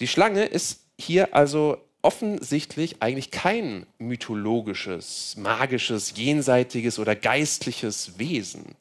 Die 0.00 0.08
Schlange 0.08 0.44
ist 0.44 0.80
hier 0.98 1.34
also 1.34 1.78
offensichtlich 2.02 3.02
eigentlich 3.02 3.30
kein 3.30 3.86
mythologisches, 3.98 5.36
magisches, 5.36 6.16
jenseitiges 6.16 6.98
oder 6.98 7.16
geistliches 7.16 8.18
Wesen, 8.18 8.76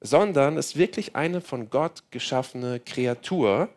sondern 0.00 0.56
ist 0.56 0.76
wirklich 0.76 1.16
eine 1.16 1.40
von 1.40 1.68
Gott 1.70 2.04
geschaffene 2.10 2.80
Kreatur, 2.80 3.68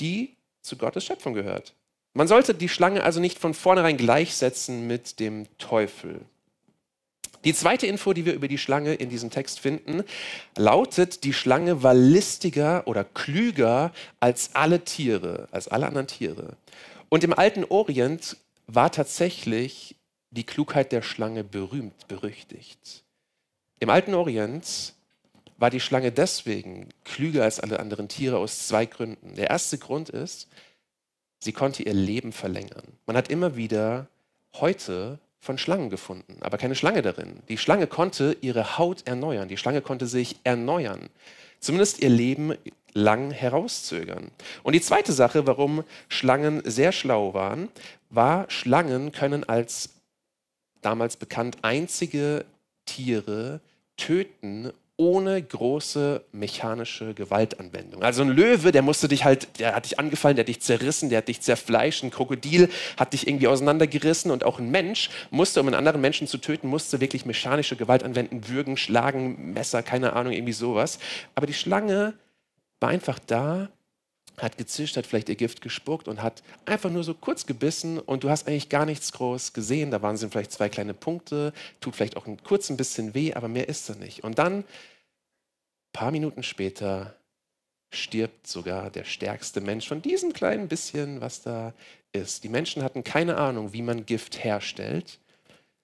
die 0.00 0.36
zu 0.60 0.76
Gottes 0.76 1.04
Schöpfung 1.04 1.34
gehört. 1.34 1.74
Man 2.14 2.28
sollte 2.28 2.54
die 2.54 2.68
Schlange 2.68 3.02
also 3.02 3.18
nicht 3.18 3.40
von 3.40 3.54
vornherein 3.54 3.96
gleichsetzen 3.96 4.86
mit 4.86 5.18
dem 5.18 5.46
Teufel. 5.58 6.20
Die 7.44 7.52
zweite 7.52 7.86
Info, 7.86 8.12
die 8.12 8.24
wir 8.24 8.32
über 8.32 8.48
die 8.48 8.56
Schlange 8.56 8.94
in 8.94 9.10
diesem 9.10 9.30
Text 9.30 9.60
finden, 9.60 10.02
lautet, 10.56 11.24
die 11.24 11.34
Schlange 11.34 11.82
war 11.82 11.92
listiger 11.92 12.86
oder 12.86 13.04
klüger 13.04 13.92
als 14.20 14.54
alle 14.54 14.84
Tiere, 14.84 15.48
als 15.50 15.68
alle 15.68 15.86
anderen 15.86 16.06
Tiere. 16.06 16.56
Und 17.10 17.22
im 17.24 17.34
alten 17.34 17.64
Orient 17.64 18.38
war 18.66 18.90
tatsächlich 18.92 19.96
die 20.30 20.44
Klugheit 20.44 20.92
der 20.92 21.02
Schlange 21.02 21.44
berühmt, 21.44 22.08
berüchtigt. 22.08 23.04
Im 23.78 23.90
alten 23.90 24.14
Orient 24.14 24.94
war 25.58 25.68
die 25.70 25.80
Schlange 25.80 26.12
deswegen 26.12 26.88
klüger 27.04 27.42
als 27.42 27.60
alle 27.60 27.78
anderen 27.78 28.08
Tiere 28.08 28.38
aus 28.38 28.66
zwei 28.66 28.86
Gründen. 28.86 29.34
Der 29.34 29.50
erste 29.50 29.78
Grund 29.78 30.08
ist, 30.08 30.48
sie 31.44 31.52
konnte 31.52 31.82
ihr 31.82 31.94
Leben 31.94 32.32
verlängern. 32.32 32.84
Man 33.06 33.16
hat 33.16 33.28
immer 33.30 33.56
wieder 33.56 34.08
heute 34.54 35.18
von 35.38 35.58
Schlangen 35.58 35.90
gefunden, 35.90 36.38
aber 36.40 36.56
keine 36.56 36.74
Schlange 36.74 37.02
darin. 37.02 37.40
Die 37.48 37.58
Schlange 37.58 37.86
konnte 37.86 38.36
ihre 38.40 38.78
Haut 38.78 39.06
erneuern, 39.06 39.48
die 39.48 39.58
Schlange 39.58 39.82
konnte 39.82 40.06
sich 40.06 40.36
erneuern, 40.42 41.10
zumindest 41.60 42.00
ihr 42.00 42.08
Leben 42.08 42.54
lang 42.94 43.30
herauszögern. 43.30 44.30
Und 44.62 44.72
die 44.72 44.80
zweite 44.80 45.12
Sache, 45.12 45.46
warum 45.46 45.84
Schlangen 46.08 46.62
sehr 46.64 46.92
schlau 46.92 47.34
waren, 47.34 47.68
war, 48.08 48.48
Schlangen 48.48 49.12
können 49.12 49.44
als 49.44 49.90
damals 50.80 51.16
bekannt 51.16 51.58
einzige 51.62 52.44
Tiere 52.86 53.60
töten, 53.96 54.72
ohne 54.96 55.42
große 55.42 56.24
mechanische 56.30 57.14
Gewaltanwendung. 57.14 58.04
Also 58.04 58.22
ein 58.22 58.28
Löwe, 58.28 58.70
der 58.70 58.82
musste 58.82 59.08
dich 59.08 59.24
halt, 59.24 59.58
der 59.58 59.74
hat 59.74 59.86
dich 59.86 59.98
angefallen, 59.98 60.36
der 60.36 60.44
hat 60.44 60.48
dich 60.48 60.60
zerrissen, 60.60 61.08
der 61.08 61.18
hat 61.18 61.28
dich 61.28 61.40
zerfleischt, 61.40 62.04
ein 62.04 62.10
Krokodil 62.10 62.68
hat 62.96 63.12
dich 63.12 63.26
irgendwie 63.26 63.48
auseinandergerissen 63.48 64.30
und 64.30 64.44
auch 64.44 64.60
ein 64.60 64.70
Mensch 64.70 65.10
musste, 65.30 65.60
um 65.60 65.66
einen 65.66 65.74
anderen 65.74 66.00
Menschen 66.00 66.28
zu 66.28 66.38
töten, 66.38 66.68
musste 66.68 67.00
wirklich 67.00 67.26
mechanische 67.26 67.74
Gewalt 67.74 68.04
anwenden, 68.04 68.48
würgen, 68.48 68.76
schlagen, 68.76 69.52
Messer, 69.52 69.82
keine 69.82 70.12
Ahnung, 70.12 70.32
irgendwie 70.32 70.52
sowas. 70.52 71.00
Aber 71.34 71.46
die 71.46 71.54
Schlange 71.54 72.14
war 72.78 72.90
einfach 72.90 73.18
da, 73.18 73.70
hat 74.38 74.58
gezischt, 74.58 74.96
hat 74.96 75.06
vielleicht 75.06 75.28
ihr 75.28 75.36
Gift 75.36 75.60
gespuckt 75.60 76.08
und 76.08 76.22
hat 76.22 76.42
einfach 76.64 76.90
nur 76.90 77.04
so 77.04 77.14
kurz 77.14 77.46
gebissen 77.46 77.98
und 77.98 78.24
du 78.24 78.30
hast 78.30 78.48
eigentlich 78.48 78.68
gar 78.68 78.86
nichts 78.86 79.12
groß 79.12 79.52
gesehen. 79.52 79.90
Da 79.90 80.02
waren 80.02 80.16
es 80.16 80.24
vielleicht 80.24 80.52
zwei 80.52 80.68
kleine 80.68 80.94
Punkte, 80.94 81.52
tut 81.80 81.96
vielleicht 81.96 82.16
auch 82.16 82.26
ein 82.26 82.42
kurz 82.42 82.70
ein 82.70 82.76
bisschen 82.76 83.14
weh, 83.14 83.34
aber 83.34 83.48
mehr 83.48 83.68
ist 83.68 83.88
da 83.88 83.94
nicht. 83.94 84.24
Und 84.24 84.38
dann, 84.38 84.64
paar 85.92 86.10
Minuten 86.10 86.42
später, 86.42 87.16
stirbt 87.92 88.46
sogar 88.46 88.90
der 88.90 89.04
stärkste 89.04 89.60
Mensch 89.60 89.86
von 89.86 90.02
diesem 90.02 90.32
kleinen 90.32 90.68
bisschen, 90.68 91.20
was 91.20 91.42
da 91.42 91.72
ist. 92.12 92.44
Die 92.44 92.48
Menschen 92.48 92.82
hatten 92.82 93.04
keine 93.04 93.36
Ahnung, 93.36 93.72
wie 93.72 93.82
man 93.82 94.06
Gift 94.06 94.42
herstellt. 94.42 95.18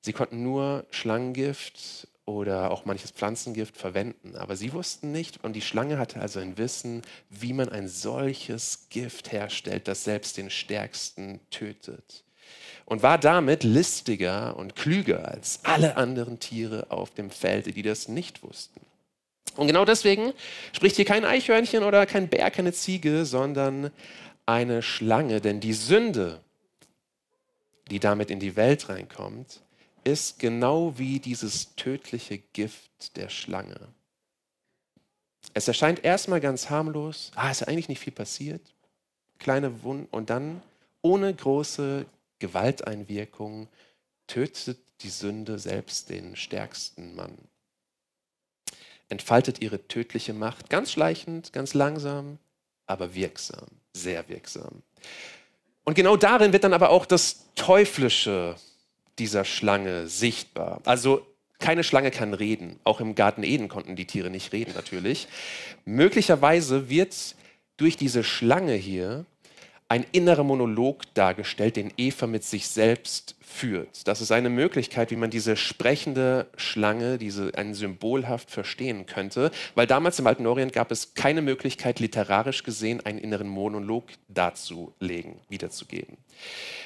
Sie 0.02 0.12
konnten 0.12 0.42
nur 0.42 0.86
Schlangengift 0.90 2.08
oder 2.34 2.70
auch 2.70 2.84
manches 2.84 3.10
Pflanzengift 3.10 3.76
verwenden. 3.76 4.36
Aber 4.36 4.56
sie 4.56 4.72
wussten 4.72 5.12
nicht 5.12 5.42
und 5.44 5.54
die 5.54 5.62
Schlange 5.62 5.98
hatte 5.98 6.20
also 6.20 6.40
ein 6.40 6.58
Wissen, 6.58 7.02
wie 7.28 7.52
man 7.52 7.68
ein 7.68 7.88
solches 7.88 8.86
Gift 8.90 9.32
herstellt, 9.32 9.88
das 9.88 10.04
selbst 10.04 10.36
den 10.36 10.50
Stärksten 10.50 11.40
tötet. 11.50 12.24
Und 12.86 13.02
war 13.02 13.18
damit 13.18 13.62
listiger 13.62 14.56
und 14.56 14.74
klüger 14.74 15.28
als 15.28 15.60
alle 15.62 15.96
anderen 15.96 16.40
Tiere 16.40 16.86
auf 16.90 17.10
dem 17.10 17.30
Felde, 17.30 17.72
die 17.72 17.82
das 17.82 18.08
nicht 18.08 18.42
wussten. 18.42 18.80
Und 19.56 19.66
genau 19.66 19.84
deswegen 19.84 20.32
spricht 20.72 20.96
hier 20.96 21.04
kein 21.04 21.24
Eichhörnchen 21.24 21.84
oder 21.84 22.06
kein 22.06 22.28
Bär, 22.28 22.50
keine 22.50 22.72
Ziege, 22.72 23.24
sondern 23.24 23.90
eine 24.46 24.82
Schlange. 24.82 25.40
Denn 25.40 25.60
die 25.60 25.72
Sünde, 25.72 26.40
die 27.90 28.00
damit 28.00 28.30
in 28.30 28.40
die 28.40 28.56
Welt 28.56 28.88
reinkommt, 28.88 29.60
ist 30.04 30.38
genau 30.38 30.98
wie 30.98 31.20
dieses 31.20 31.74
tödliche 31.76 32.38
Gift 32.38 33.16
der 33.16 33.28
Schlange. 33.28 33.88
Es 35.54 35.68
erscheint 35.68 36.04
erstmal 36.04 36.40
ganz 36.40 36.70
harmlos, 36.70 37.32
ah, 37.34 37.50
ist 37.50 37.60
ja 37.60 37.68
eigentlich 37.68 37.88
nicht 37.88 38.00
viel 38.00 38.12
passiert, 38.12 38.62
kleine 39.38 39.82
Wunden 39.82 40.06
und 40.10 40.30
dann 40.30 40.62
ohne 41.02 41.34
große 41.34 42.06
Gewalteinwirkung 42.38 43.68
tötet 44.26 44.78
die 45.00 45.08
Sünde 45.08 45.58
selbst 45.58 46.10
den 46.10 46.36
stärksten 46.36 47.14
Mann. 47.14 47.36
Entfaltet 49.08 49.60
ihre 49.60 49.88
tödliche 49.88 50.34
Macht 50.34 50.70
ganz 50.70 50.92
schleichend, 50.92 51.52
ganz 51.52 51.74
langsam, 51.74 52.38
aber 52.86 53.14
wirksam, 53.14 53.66
sehr 53.92 54.28
wirksam. 54.28 54.82
Und 55.84 55.94
genau 55.94 56.16
darin 56.16 56.52
wird 56.52 56.64
dann 56.64 56.74
aber 56.74 56.90
auch 56.90 57.06
das 57.06 57.46
Teuflische 57.56 58.56
dieser 59.20 59.44
Schlange 59.44 60.08
sichtbar. 60.08 60.80
Also 60.84 61.24
keine 61.60 61.84
Schlange 61.84 62.10
kann 62.10 62.34
reden. 62.34 62.80
Auch 62.84 63.00
im 63.00 63.14
Garten 63.14 63.44
Eden 63.44 63.68
konnten 63.68 63.94
die 63.94 64.06
Tiere 64.06 64.30
nicht 64.30 64.52
reden 64.52 64.72
natürlich. 64.74 65.28
Möglicherweise 65.84 66.88
wird 66.88 67.36
durch 67.76 67.96
diese 67.96 68.24
Schlange 68.24 68.74
hier 68.74 69.26
ein 69.90 70.06
innerer 70.12 70.44
Monolog 70.44 71.02
dargestellt, 71.14 71.74
den 71.74 71.92
Eva 71.96 72.28
mit 72.28 72.44
sich 72.44 72.68
selbst 72.68 73.34
führt. 73.40 74.06
Das 74.06 74.20
ist 74.20 74.30
eine 74.30 74.48
Möglichkeit, 74.48 75.10
wie 75.10 75.16
man 75.16 75.30
diese 75.30 75.56
sprechende 75.56 76.46
Schlange, 76.56 77.18
diese 77.18 77.50
ein 77.56 77.74
symbolhaft 77.74 78.52
verstehen 78.52 79.06
könnte, 79.06 79.50
weil 79.74 79.88
damals 79.88 80.20
im 80.20 80.28
alten 80.28 80.46
Orient 80.46 80.72
gab 80.72 80.92
es 80.92 81.14
keine 81.14 81.42
Möglichkeit, 81.42 81.98
literarisch 81.98 82.62
gesehen 82.62 83.04
einen 83.04 83.18
inneren 83.18 83.48
Monolog 83.48 84.04
darzulegen, 84.28 85.40
wiederzugeben. 85.48 86.18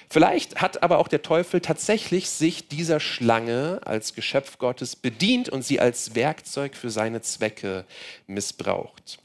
Vielleicht 0.08 0.62
hat 0.62 0.82
aber 0.82 0.99
auch 0.99 1.08
der 1.08 1.20
Teufel 1.20 1.61
tatsächlich 1.61 2.30
sich 2.30 2.68
dieser 2.68 3.00
Schlange 3.00 3.80
als 3.84 4.14
Geschöpf 4.14 4.56
Gottes 4.56 4.96
bedient 4.96 5.50
und 5.50 5.62
sie 5.62 5.78
als 5.78 6.14
Werkzeug 6.14 6.75
für 6.75 6.88
seine 6.88 7.20
Zwecke 7.20 7.84
missbraucht. 8.26 9.18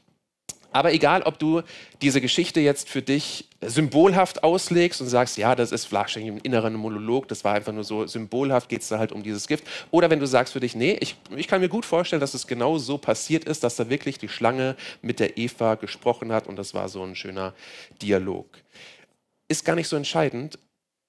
Aber 0.72 0.92
egal, 0.92 1.22
ob 1.22 1.38
du 1.38 1.62
diese 2.00 2.20
Geschichte 2.20 2.60
jetzt 2.60 2.88
für 2.88 3.02
dich 3.02 3.48
symbolhaft 3.60 4.44
auslegst 4.44 5.00
und 5.00 5.08
sagst, 5.08 5.36
ja, 5.36 5.54
das 5.54 5.72
ist 5.72 5.90
wahrscheinlich 5.92 6.32
ein 6.32 6.38
innerer 6.38 6.70
Monolog, 6.70 7.28
das 7.28 7.44
war 7.44 7.54
einfach 7.54 7.72
nur 7.72 7.84
so 7.84 8.06
symbolhaft, 8.06 8.68
geht 8.68 8.82
es 8.82 8.88
da 8.88 8.98
halt 8.98 9.12
um 9.12 9.22
dieses 9.22 9.48
Gift. 9.48 9.64
Oder 9.90 10.10
wenn 10.10 10.20
du 10.20 10.26
sagst 10.26 10.52
für 10.52 10.60
dich, 10.60 10.74
nee, 10.74 10.96
ich, 11.00 11.16
ich 11.36 11.48
kann 11.48 11.60
mir 11.60 11.68
gut 11.68 11.84
vorstellen, 11.84 12.20
dass 12.20 12.34
es 12.34 12.46
genau 12.46 12.78
so 12.78 12.98
passiert 12.98 13.44
ist, 13.44 13.64
dass 13.64 13.76
da 13.76 13.90
wirklich 13.90 14.18
die 14.18 14.28
Schlange 14.28 14.76
mit 15.02 15.18
der 15.20 15.36
Eva 15.36 15.74
gesprochen 15.74 16.32
hat 16.32 16.46
und 16.46 16.56
das 16.56 16.72
war 16.72 16.88
so 16.88 17.02
ein 17.02 17.16
schöner 17.16 17.52
Dialog. 18.00 18.46
Ist 19.48 19.64
gar 19.64 19.74
nicht 19.74 19.88
so 19.88 19.96
entscheidend, 19.96 20.58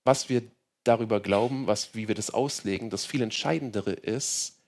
was 0.03 0.29
wir 0.29 0.41
darüber 0.83 1.19
glauben, 1.19 1.67
was, 1.67 1.93
wie 1.93 2.07
wir 2.07 2.15
das 2.15 2.31
auslegen. 2.31 2.89
Das 2.89 3.05
viel 3.05 3.21
Entscheidendere 3.21 3.91
ist, 3.91 4.60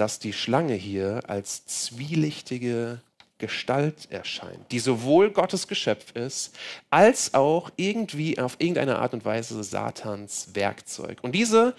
dass 0.00 0.18
die 0.18 0.32
Schlange 0.32 0.74
hier 0.74 1.20
als 1.26 1.66
zwielichtige 1.66 3.00
Gestalt 3.38 4.10
erscheint, 4.10 4.70
die 4.72 4.80
sowohl 4.80 5.30
Gottes 5.30 5.68
Geschöpf 5.68 6.12
ist, 6.14 6.56
als 6.90 7.34
auch 7.34 7.70
irgendwie 7.76 8.38
auf 8.38 8.56
irgendeine 8.58 8.98
Art 8.98 9.14
und 9.14 9.24
Weise 9.24 9.62
Satans 9.62 10.50
Werkzeug. 10.54 11.18
Und 11.22 11.32
diese 11.32 11.74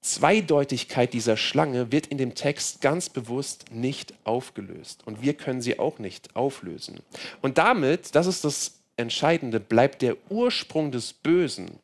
Zweideutigkeit 0.00 1.12
dieser 1.12 1.36
Schlange 1.36 1.92
wird 1.92 2.08
in 2.08 2.18
dem 2.18 2.34
Text 2.34 2.80
ganz 2.80 3.08
bewusst 3.08 3.66
nicht 3.70 4.14
aufgelöst. 4.24 5.02
Und 5.06 5.22
wir 5.22 5.34
können 5.34 5.60
sie 5.60 5.78
auch 5.78 5.98
nicht 5.98 6.34
auflösen. 6.36 7.00
Und 7.42 7.58
damit, 7.58 8.14
das 8.14 8.26
ist 8.26 8.44
das 8.44 8.80
Entscheidende, 8.96 9.60
bleibt 9.60 10.02
der 10.02 10.16
Ursprung 10.30 10.90
des 10.90 11.12
Bösen, 11.12 11.78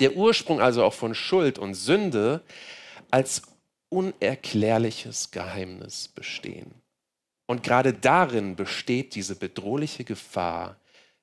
der 0.00 0.16
Ursprung 0.16 0.60
also 0.60 0.84
auch 0.84 0.94
von 0.94 1.14
Schuld 1.14 1.58
und 1.58 1.74
Sünde, 1.74 2.42
als 3.10 3.42
unerklärliches 3.94 5.30
Geheimnis 5.30 6.08
bestehen. 6.08 6.74
Und 7.46 7.62
gerade 7.62 7.92
darin 7.92 8.56
besteht 8.56 9.14
diese 9.14 9.36
bedrohliche 9.36 10.02
Gefahr 10.02 10.76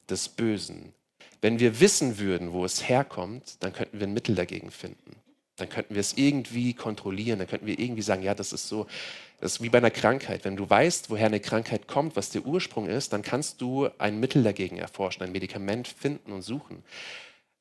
des 0.10 0.30
Bösen. 0.30 0.94
Wenn 1.42 1.60
wir 1.60 1.82
wissen 1.82 2.18
würden, 2.18 2.54
wo 2.54 2.64
es 2.64 2.88
herkommt, 2.88 3.62
dann 3.62 3.74
könnten 3.74 4.00
wir 4.00 4.08
ein 4.08 4.14
Mittel 4.14 4.36
dagegen 4.36 4.72
finden. 4.72 5.18
Dann 5.58 5.68
könnten 5.68 5.96
wir 5.96 6.00
es 6.00 6.14
irgendwie 6.14 6.74
kontrollieren, 6.74 7.40
dann 7.40 7.48
könnten 7.48 7.66
wir 7.66 7.78
irgendwie 7.78 8.04
sagen, 8.04 8.24
ja, 8.24 8.34
das 8.34 8.54
ist 8.54 8.70
so. 8.70 8.88
Das 9.42 9.54
ist 9.54 9.62
wie 9.62 9.70
bei 9.70 9.80
einer 9.80 9.92
Krankheit. 9.92 10.46
Wenn 10.46 10.56
du 10.56 10.70
weißt, 10.70 11.10
woher 11.10 11.26
eine 11.26 11.40
Krankheit 11.40 11.88
kommt, 11.88 12.16
was 12.16 12.30
der 12.30 12.46
Ursprung 12.46 12.88
ist, 12.88 13.12
dann 13.12 13.22
kannst 13.22 13.60
du 13.60 13.90
ein 13.98 14.20
Mittel 14.20 14.44
dagegen 14.44 14.78
erforschen, 14.78 15.24
ein 15.24 15.32
Medikament 15.32 15.88
finden 15.88 16.32
und 16.32 16.44
suchen. 16.44 16.84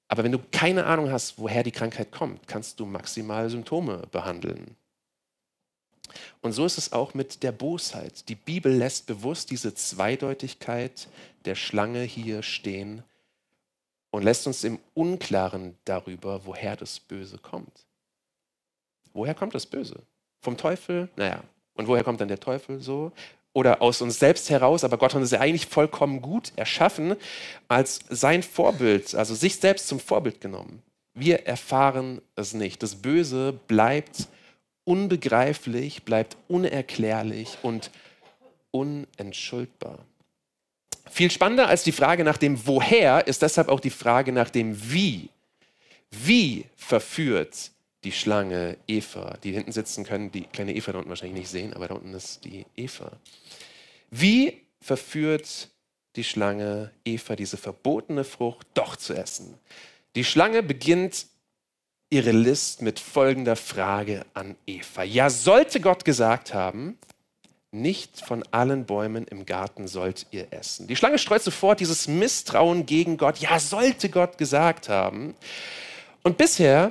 Aber 0.09 0.25
wenn 0.25 0.33
du 0.33 0.41
keine 0.53 0.87
Ahnung 0.87 1.11
hast, 1.11 1.39
woher 1.39 1.63
die 1.63 1.73
Krankheit 1.73 2.11
kommt, 2.13 2.47
kannst 2.47 2.81
du 2.81 2.87
maximal 2.87 3.49
Symptome 3.49 4.07
behandeln. 4.11 4.77
Und 6.41 6.53
so 6.53 6.65
ist 6.65 6.79
es 6.79 6.93
auch 6.93 7.15
mit 7.15 7.43
der 7.43 7.53
Bosheit. 7.53 8.29
Die 8.29 8.35
Bibel 8.35 8.73
lässt 8.73 9.07
bewusst 9.07 9.51
diese 9.51 9.75
Zweideutigkeit 9.75 11.09
der 11.45 11.55
Schlange 11.55 12.03
hier 12.03 12.43
stehen 12.43 13.03
und 14.11 14.23
lässt 14.23 14.47
uns 14.47 14.65
im 14.65 14.79
Unklaren 14.95 15.77
darüber, 15.85 16.45
woher 16.45 16.77
das 16.77 17.01
Böse 17.01 17.39
kommt. 17.39 17.87
Woher 19.13 19.35
kommt 19.35 19.55
das 19.55 19.67
Böse? 19.67 19.97
Vom 20.41 20.57
Teufel? 20.57 21.09
Naja, 21.17 21.43
und 21.75 21.87
woher 21.89 22.05
kommt 22.05 22.21
dann 22.21 22.29
der 22.29 22.41
Teufel 22.41 22.81
so? 22.81 23.13
Oder 23.53 23.83
aus 23.83 24.01
uns 24.01 24.19
selbst 24.19 24.49
heraus, 24.49 24.85
aber 24.85 24.97
Gott 24.97 25.15
hat 25.15 25.21
uns 25.21 25.33
ja 25.33 25.41
eigentlich 25.41 25.67
vollkommen 25.67 26.23
gut 26.23 26.53
erschaffen, 26.55 27.17
als 27.67 28.01
sein 28.09 28.45
Vorbild, 28.45 29.15
also 29.15 29.35
sich 29.35 29.57
selbst 29.57 29.89
zum 29.89 29.99
Vorbild 29.99 30.41
genommen. 30.41 30.83
Wir 31.15 31.47
erfahren 31.47 32.21
es 32.37 32.55
nicht. 32.55 32.83
Das 32.83 32.95
Böse 32.95 33.53
bleibt 33.67 34.29
unbegreiflich, 34.91 36.03
bleibt 36.03 36.37
unerklärlich 36.49 37.59
und 37.63 37.93
unentschuldbar. 38.73 40.01
Viel 41.09 41.31
spannender 41.31 41.69
als 41.69 41.85
die 41.85 41.93
Frage 41.93 42.25
nach 42.25 42.37
dem 42.37 42.67
Woher 42.67 43.29
ist 43.29 43.43
deshalb 43.43 43.69
auch 43.69 43.79
die 43.79 43.91
Frage 43.91 44.33
nach 44.33 44.51
dem 44.51 44.91
Wie. 44.91 45.29
Wie 46.11 46.67
verführt 46.75 47.71
die 48.03 48.11
Schlange 48.11 48.79
Eva? 48.89 49.37
Die 49.45 49.53
hinten 49.53 49.71
sitzen 49.71 50.03
können 50.03 50.33
die 50.33 50.43
kleine 50.43 50.75
Eva 50.75 50.91
da 50.91 50.99
unten 50.99 51.11
wahrscheinlich 51.11 51.39
nicht 51.39 51.51
sehen, 51.51 51.73
aber 51.73 51.87
da 51.87 51.95
unten 51.95 52.13
ist 52.13 52.45
die 52.45 52.67
Eva. 52.77 53.13
Wie 54.11 54.61
verführt 54.81 55.69
die 56.17 56.25
Schlange 56.25 56.91
Eva, 57.05 57.37
diese 57.37 57.59
verbotene 57.59 58.25
Frucht, 58.25 58.67
doch 58.75 58.97
zu 58.97 59.15
essen? 59.15 59.55
Die 60.17 60.25
Schlange 60.25 60.65
beginnt 60.65 61.27
ihre 62.11 62.33
List 62.33 62.83
mit 62.83 62.99
folgender 62.99 63.57
Frage 63.57 64.25
an 64.35 64.57
Eva. 64.67 65.05
Ja, 65.05 65.31
sollte 65.31 65.81
Gott 65.81 66.05
gesagt 66.05 66.53
haben, 66.53 66.99
nicht 67.73 68.21
von 68.21 68.43
allen 68.51 68.85
Bäumen 68.85 69.27
im 69.29 69.47
Garten 69.47 69.87
sollt 69.87 70.27
ihr 70.33 70.49
essen. 70.51 70.89
Die 70.89 70.97
Schlange 70.97 71.19
streut 71.19 71.43
sofort 71.43 71.79
dieses 71.79 72.09
Misstrauen 72.09 72.85
gegen 72.85 73.17
Gott. 73.17 73.39
Ja, 73.39 73.61
sollte 73.61 74.09
Gott 74.09 74.39
gesagt 74.39 74.89
haben. 74.89 75.37
Und 76.25 76.37
bisher 76.37 76.91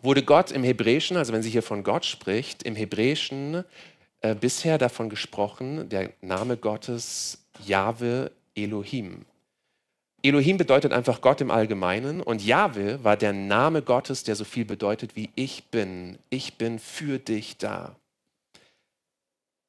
wurde 0.00 0.22
Gott 0.22 0.50
im 0.50 0.64
Hebräischen, 0.64 1.18
also 1.18 1.34
wenn 1.34 1.42
sie 1.42 1.50
hier 1.50 1.62
von 1.62 1.84
Gott 1.84 2.06
spricht, 2.06 2.62
im 2.62 2.74
Hebräischen 2.74 3.64
äh, 4.22 4.34
bisher 4.34 4.78
davon 4.78 5.10
gesprochen, 5.10 5.90
der 5.90 6.10
Name 6.22 6.56
Gottes 6.56 7.44
Jahwe 7.66 8.32
Elohim. 8.54 9.26
Elohim 10.22 10.56
bedeutet 10.56 10.92
einfach 10.92 11.20
Gott 11.20 11.40
im 11.40 11.50
Allgemeinen 11.50 12.20
und 12.20 12.44
Jahwe 12.44 13.02
war 13.04 13.16
der 13.16 13.32
Name 13.32 13.82
Gottes, 13.82 14.24
der 14.24 14.34
so 14.34 14.44
viel 14.44 14.64
bedeutet 14.64 15.14
wie 15.14 15.30
ich 15.36 15.64
bin. 15.70 16.18
Ich 16.28 16.54
bin 16.54 16.80
für 16.80 17.18
dich 17.18 17.56
da. 17.56 17.94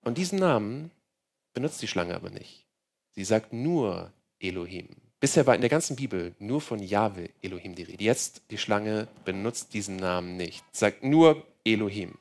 Und 0.04 0.18
diesen 0.18 0.40
Namen 0.40 0.90
benutzt 1.54 1.82
die 1.82 1.88
Schlange 1.88 2.16
aber 2.16 2.32
nicht. 2.32 2.66
Sie 3.12 3.24
sagt 3.24 3.54
nur 3.54 4.12
Elohim. 4.40 4.88
Bisher 5.20 5.46
war 5.46 5.54
in 5.54 5.62
der 5.62 5.70
ganzen 5.70 5.98
Bibel 5.98 6.34
nur 6.40 6.62
von 6.62 6.80
Jahwe 6.80 7.30
Elohim 7.42 7.76
die 7.76 7.84
Rede. 7.84 8.04
Jetzt 8.04 8.42
die 8.50 8.58
Schlange 8.58 9.08
benutzt 9.26 9.74
diesen 9.74 9.98
Namen 9.98 10.38
nicht, 10.38 10.64
sagt 10.72 11.04
nur 11.04 11.46
Elohim. 11.66 12.18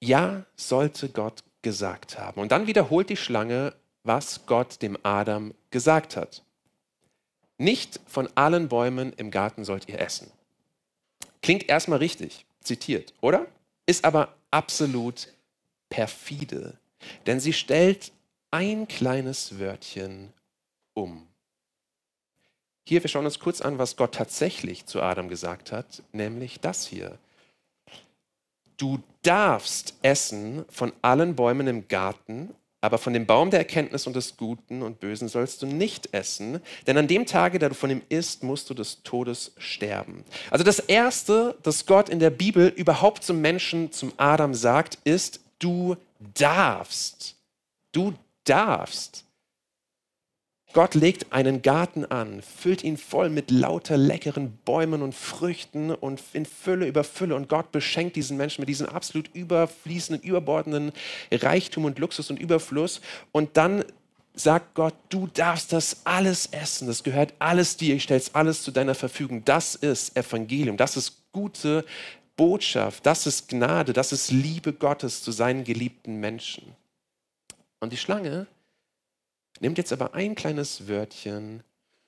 Ja, 0.00 0.46
sollte 0.56 1.08
Gott 1.08 1.42
gesagt 1.62 2.18
haben. 2.18 2.40
Und 2.40 2.52
dann 2.52 2.66
wiederholt 2.66 3.10
die 3.10 3.16
Schlange 3.16 3.74
was 4.04 4.46
Gott 4.46 4.82
dem 4.82 4.98
Adam 5.02 5.54
gesagt 5.70 6.16
hat. 6.16 6.42
Nicht 7.58 8.00
von 8.06 8.28
allen 8.34 8.68
Bäumen 8.68 9.12
im 9.12 9.30
Garten 9.30 9.64
sollt 9.64 9.88
ihr 9.88 10.00
essen. 10.00 10.30
Klingt 11.42 11.68
erstmal 11.68 11.98
richtig, 11.98 12.46
zitiert, 12.60 13.14
oder? 13.20 13.46
Ist 13.86 14.04
aber 14.04 14.34
absolut 14.50 15.28
perfide, 15.88 16.78
denn 17.26 17.40
sie 17.40 17.52
stellt 17.52 18.12
ein 18.50 18.86
kleines 18.88 19.58
Wörtchen 19.58 20.32
um. 20.94 21.26
Hier, 22.84 23.02
wir 23.02 23.08
schauen 23.08 23.24
uns 23.24 23.38
kurz 23.38 23.60
an, 23.60 23.78
was 23.78 23.96
Gott 23.96 24.14
tatsächlich 24.14 24.86
zu 24.86 25.00
Adam 25.02 25.28
gesagt 25.28 25.72
hat, 25.72 26.02
nämlich 26.12 26.60
das 26.60 26.86
hier. 26.86 27.18
Du 28.76 29.00
darfst 29.22 29.94
essen 30.02 30.64
von 30.68 30.92
allen 31.02 31.36
Bäumen 31.36 31.68
im 31.68 31.86
Garten, 31.86 32.54
aber 32.82 32.98
von 32.98 33.12
dem 33.12 33.26
Baum 33.26 33.50
der 33.50 33.60
Erkenntnis 33.60 34.06
und 34.08 34.16
des 34.16 34.36
Guten 34.36 34.82
und 34.82 34.98
Bösen 35.00 35.28
sollst 35.28 35.62
du 35.62 35.66
nicht 35.66 36.12
essen, 36.12 36.60
denn 36.86 36.98
an 36.98 37.06
dem 37.06 37.26
Tage, 37.26 37.58
da 37.60 37.68
du 37.68 37.74
von 37.74 37.90
ihm 37.90 38.02
isst, 38.08 38.42
musst 38.42 38.68
du 38.68 38.74
des 38.74 39.04
Todes 39.04 39.52
sterben. 39.56 40.24
Also 40.50 40.64
das 40.64 40.80
Erste, 40.80 41.56
das 41.62 41.86
Gott 41.86 42.08
in 42.08 42.18
der 42.18 42.30
Bibel 42.30 42.66
überhaupt 42.68 43.22
zum 43.22 43.40
Menschen, 43.40 43.92
zum 43.92 44.12
Adam 44.16 44.52
sagt, 44.52 44.98
ist, 45.04 45.40
du 45.60 45.96
darfst. 46.34 47.36
Du 47.92 48.14
darfst. 48.44 49.24
Gott 50.72 50.94
legt 50.94 51.32
einen 51.32 51.60
Garten 51.60 52.06
an, 52.06 52.40
füllt 52.40 52.82
ihn 52.82 52.96
voll 52.96 53.28
mit 53.28 53.50
lauter 53.50 53.98
leckeren 53.98 54.56
Bäumen 54.64 55.02
und 55.02 55.14
Früchten 55.14 55.90
und 55.90 56.22
in 56.32 56.46
Fülle 56.46 56.86
über 56.86 57.04
Fülle. 57.04 57.34
Und 57.34 57.48
Gott 57.50 57.72
beschenkt 57.72 58.16
diesen 58.16 58.38
Menschen 58.38 58.62
mit 58.62 58.70
diesem 58.70 58.88
absolut 58.88 59.28
überfließenden, 59.34 60.26
überbordenden 60.26 60.92
Reichtum 61.30 61.84
und 61.84 61.98
Luxus 61.98 62.30
und 62.30 62.38
Überfluss. 62.38 63.02
Und 63.32 63.56
dann 63.58 63.84
sagt 64.34 64.74
Gott, 64.74 64.94
du 65.10 65.26
darfst 65.26 65.74
das 65.74 66.04
alles 66.04 66.46
essen, 66.46 66.88
das 66.88 67.02
gehört 67.02 67.34
alles 67.38 67.76
dir, 67.76 67.94
ich 67.94 68.04
stelle 68.04 68.20
es 68.20 68.34
alles 68.34 68.62
zu 68.62 68.70
deiner 68.70 68.94
Verfügung. 68.94 69.44
Das 69.44 69.74
ist 69.74 70.16
Evangelium, 70.16 70.78
das 70.78 70.96
ist 70.96 71.18
gute 71.32 71.84
Botschaft, 72.36 73.04
das 73.04 73.26
ist 73.26 73.48
Gnade, 73.48 73.92
das 73.92 74.12
ist 74.12 74.30
Liebe 74.30 74.72
Gottes 74.72 75.22
zu 75.22 75.32
seinen 75.32 75.64
geliebten 75.64 76.18
Menschen. 76.18 76.74
Und 77.80 77.92
die 77.92 77.98
Schlange 77.98 78.46
nimmt 79.62 79.78
jetzt 79.78 79.92
aber 79.92 80.14
ein 80.14 80.34
kleines 80.34 80.88
Wörtchen 80.88 81.62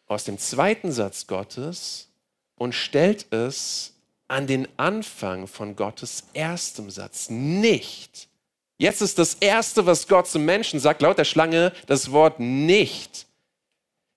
aus 0.07 0.25
dem 0.25 0.39
zweiten 0.39 0.93
Satz 0.93 1.27
Gottes 1.27 2.09
und 2.57 2.75
stellt 2.75 3.33
es 3.33 3.95
an 4.29 4.47
den 4.47 4.67
Anfang 4.77 5.47
von 5.47 5.77
Gottes 5.77 6.25
erstem 6.35 6.91
Satz. 6.91 7.31
Nicht. 7.31 8.29
Jetzt 8.77 9.03
ist 9.03 9.19
das 9.19 9.35
Erste, 9.35 9.87
was 9.87 10.09
Gott 10.09 10.27
zum 10.27 10.45
Menschen 10.45 10.81
sagt, 10.81 11.01
laut 11.01 11.17
der 11.17 11.25
Schlange, 11.25 11.73
das 11.87 12.11
Wort 12.11 12.41
nicht. 12.41 13.27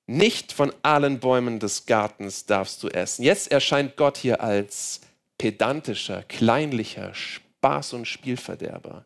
Nicht 0.08 0.52
von 0.52 0.74
allen 0.82 1.20
Bäumen 1.20 1.60
des 1.60 1.86
Gartens 1.86 2.46
darfst 2.46 2.82
du 2.82 2.88
essen. 2.88 3.24
Jetzt 3.24 3.52
erscheint 3.52 3.98
Gott 3.98 4.18
hier 4.18 4.42
als 4.42 5.02
pedantischer, 5.38 6.24
kleinlicher 6.24 7.14
Spaß- 7.14 7.94
und 7.94 8.08
Spielverderber 8.08 9.06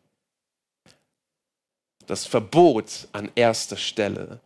das 2.06 2.26
Verbot 2.26 3.08
an 3.12 3.30
erster 3.34 3.76
Stelle. 3.76 4.40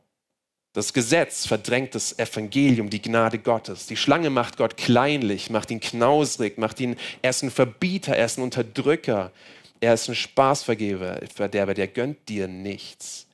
Das 0.73 0.93
Gesetz 0.93 1.47
verdrängt 1.47 1.95
das 1.95 2.19
Evangelium, 2.19 2.91
die 2.91 3.01
Gnade 3.01 3.39
Gottes. 3.39 3.87
Die 3.87 3.97
Schlange 3.97 4.29
macht 4.29 4.59
Gott 4.59 4.77
kleinlich, 4.77 5.49
macht 5.49 5.71
ihn 5.71 5.81
knausrig, 5.81 6.59
macht 6.59 6.81
ihn, 6.81 6.97
er 7.23 7.31
ist 7.31 7.43
ein 7.43 7.51
Verbieter, 7.51 8.15
er 8.15 8.27
ist 8.27 8.37
ein 8.37 8.43
Unterdrücker, 8.43 9.33
er 9.81 9.95
ist 9.95 10.09
ein 10.09 10.15
Spaßverderber, 10.15 11.73
der 11.73 11.89
gönnt 11.89 12.29
dir 12.29 12.47
nichts. 12.47 13.27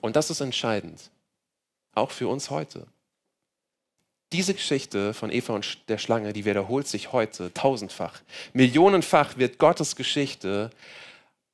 Und 0.00 0.14
das 0.14 0.30
ist 0.30 0.40
entscheidend, 0.40 1.10
auch 1.92 2.12
für 2.12 2.28
uns 2.28 2.50
heute. 2.50 2.86
Diese 4.32 4.54
Geschichte 4.54 5.14
von 5.14 5.32
Eva 5.32 5.54
und 5.54 5.88
der 5.88 5.98
Schlange, 5.98 6.32
die 6.32 6.44
wiederholt 6.44 6.86
sich 6.86 7.12
heute 7.12 7.52
tausendfach. 7.52 8.20
Millionenfach 8.52 9.38
wird 9.38 9.58
Gottes 9.58 9.96
Geschichte 9.96 10.70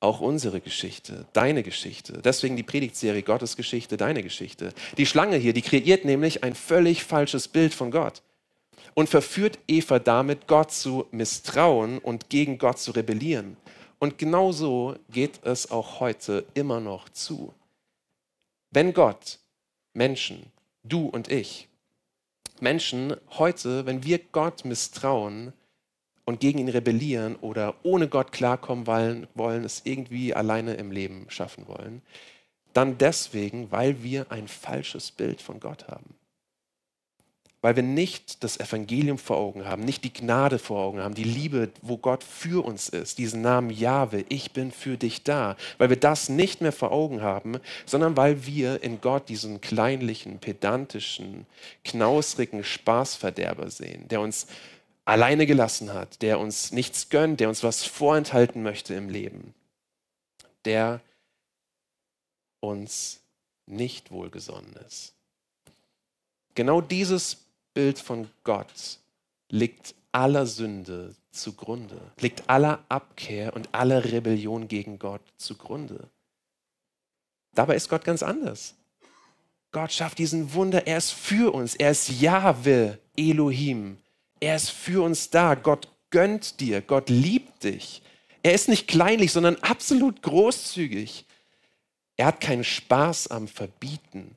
auch 0.03 0.21
unsere 0.21 0.61
Geschichte, 0.61 1.27
deine 1.33 1.63
Geschichte. 1.63 2.21
Deswegen 2.23 2.57
die 2.57 2.63
Predigtserie 2.63 3.23
Gottes 3.23 3.57
Geschichte, 3.57 3.97
deine 3.97 4.23
Geschichte. 4.23 4.73
Die 4.97 5.07
Schlange 5.07 5.37
hier, 5.37 5.53
die 5.53 5.63
kreiert 5.63 6.05
nämlich 6.05 6.43
ein 6.43 6.55
völlig 6.55 7.05
falsches 7.05 7.49
Bild 7.49 7.73
von 7.73 7.91
Gott 7.91 8.23
und 8.95 9.09
verführt 9.09 9.59
Eva 9.69 9.99
damit, 9.99 10.47
Gott 10.47 10.73
zu 10.73 11.07
misstrauen 11.11 11.99
und 11.99 12.31
gegen 12.31 12.59
Gott 12.59 12.79
zu 12.79 12.93
rebellieren. 12.93 13.57
Und 13.99 14.19
genauso 14.19 14.97
geht 15.11 15.45
es 15.45 15.71
auch 15.71 16.01
heute 16.01 16.45
immer 16.55 16.81
noch 16.81 17.09
zu. 17.09 17.55
Wenn 18.71 18.93
Gott 18.93 19.39
Menschen, 19.95 20.47
du 20.83 21.07
und 21.07 21.31
ich, 21.31 21.69
Menschen 22.61 23.17
heute, 23.39 23.87
wenn 23.87 24.03
wir 24.05 24.19
Gott 24.19 24.65
misstrauen, 24.65 25.53
und 26.25 26.41
gegen 26.41 26.59
ihn 26.59 26.69
rebellieren 26.69 27.37
oder 27.37 27.75
ohne 27.83 28.09
Gott 28.09 28.33
klarkommen 28.33 28.87
wollen, 28.87 29.27
wollen, 29.35 29.65
es 29.65 29.83
irgendwie 29.85 30.35
alleine 30.35 30.75
im 30.75 30.93
Leben 30.93 31.27
schaffen 31.29 31.67
wollen, 31.67 32.03
dann 32.73 32.99
deswegen, 32.99 33.71
weil 33.71 34.03
wir 34.03 34.31
ein 34.31 34.49
falsches 34.49 35.11
Bild 35.11 35.43
von 35.43 35.61
Gott 35.61 35.89
haben. 35.89 36.15
weil 37.65 37.77
wir 37.77 37.85
nicht 37.85 38.43
das 38.43 38.59
Evangelium 38.59 39.19
vor 39.19 39.37
Augen 39.37 39.65
haben, 39.65 39.85
nicht 39.85 40.03
die 40.03 40.13
Gnade 40.13 40.59
vor 40.59 40.81
Augen 40.81 40.99
haben, 40.99 41.15
die 41.15 41.23
Liebe, 41.23 41.71
wo 41.81 41.97
Gott 41.97 42.25
für 42.25 42.65
uns 42.65 42.89
ist, 42.89 43.19
diesen 43.19 43.41
Namen 43.41 43.71
Jahwe, 43.71 44.25
ich 44.29 44.51
bin 44.51 44.73
für 44.73 44.97
dich 44.97 45.23
da, 45.23 45.57
weil 45.79 45.89
wir 45.89 45.97
das 45.97 46.29
nicht 46.29 46.61
mehr 46.61 46.73
vor 46.73 46.91
Augen 46.91 47.23
haben, 47.23 47.59
sondern 47.87 48.17
weil 48.17 48.47
wir 48.47 48.83
in 48.83 49.01
Gott 49.01 49.29
diesen 49.29 49.61
kleinlichen, 49.61 50.41
pedantischen, 50.41 51.47
knausrigen 51.85 52.65
Spaßverderber 52.65 53.71
sehen, 53.71 54.09
der 54.09 54.21
uns 54.21 54.49
alleine 55.05 55.47
gelassen 55.47 55.93
hat, 55.93 56.23
der 56.23 56.39
uns 56.39 56.73
nichts 56.73 57.09
gönnt, 57.09 57.41
der 57.41 57.49
uns 57.49 57.63
was 57.63 57.85
vorenthalten 57.85 58.63
möchte 58.63 58.95
im 58.95 59.09
Leben, 59.09 59.55
der 60.65 61.01
uns 62.61 63.21
nicht 63.67 64.11
wohlgesonnen 64.11 64.75
ist. 64.87 65.15
Genau 66.55 66.81
dieses 66.81 67.45
Bild 67.75 67.99
von 67.99 68.29
Gott 68.45 68.99
liegt 69.49 69.95
aller 70.13 70.47
Sünde 70.47 71.15
zugrunde, 71.31 72.01
liegt 72.19 72.49
aller 72.49 72.85
Abkehr 72.89 73.55
und 73.55 73.69
aller 73.73 74.05
Rebellion 74.05 74.69
gegen 74.69 74.99
Gott 74.99 75.23
zugrunde. 75.39 76.09
Dabei 77.55 77.77
ist 77.77 77.89
Gott 77.89 78.05
ganz 78.05 78.23
anders. 78.23 78.75
Gott 79.73 79.93
schafft 79.93 80.19
diesen 80.19 80.53
Wunder, 80.53 80.87
er 80.87 80.99
ist 80.99 81.13
für 81.13 81.53
uns, 81.55 81.75
er 81.75 81.91
ist 81.91 82.21
Jahwe, 82.21 82.99
Elohim. 83.17 83.99
Er 84.43 84.57
ist 84.57 84.71
für 84.71 85.05
uns 85.05 85.31
da. 85.31 85.55
Gott 85.55 85.87
gönnt 86.11 86.59
dir, 86.59 86.81
Gott 86.81 87.09
liebt 87.09 87.63
dich. 87.63 88.03
Er 88.43 88.55
ist 88.55 88.69
nicht 88.69 88.89
kleinlich, 88.89 89.31
sondern 89.31 89.55
absolut 89.59 90.21
großzügig. 90.21 91.27
Er 92.17 92.27
hat 92.27 92.41
keinen 92.41 92.65
Spaß 92.65 93.29
am 93.29 93.47
Verbieten, 93.47 94.37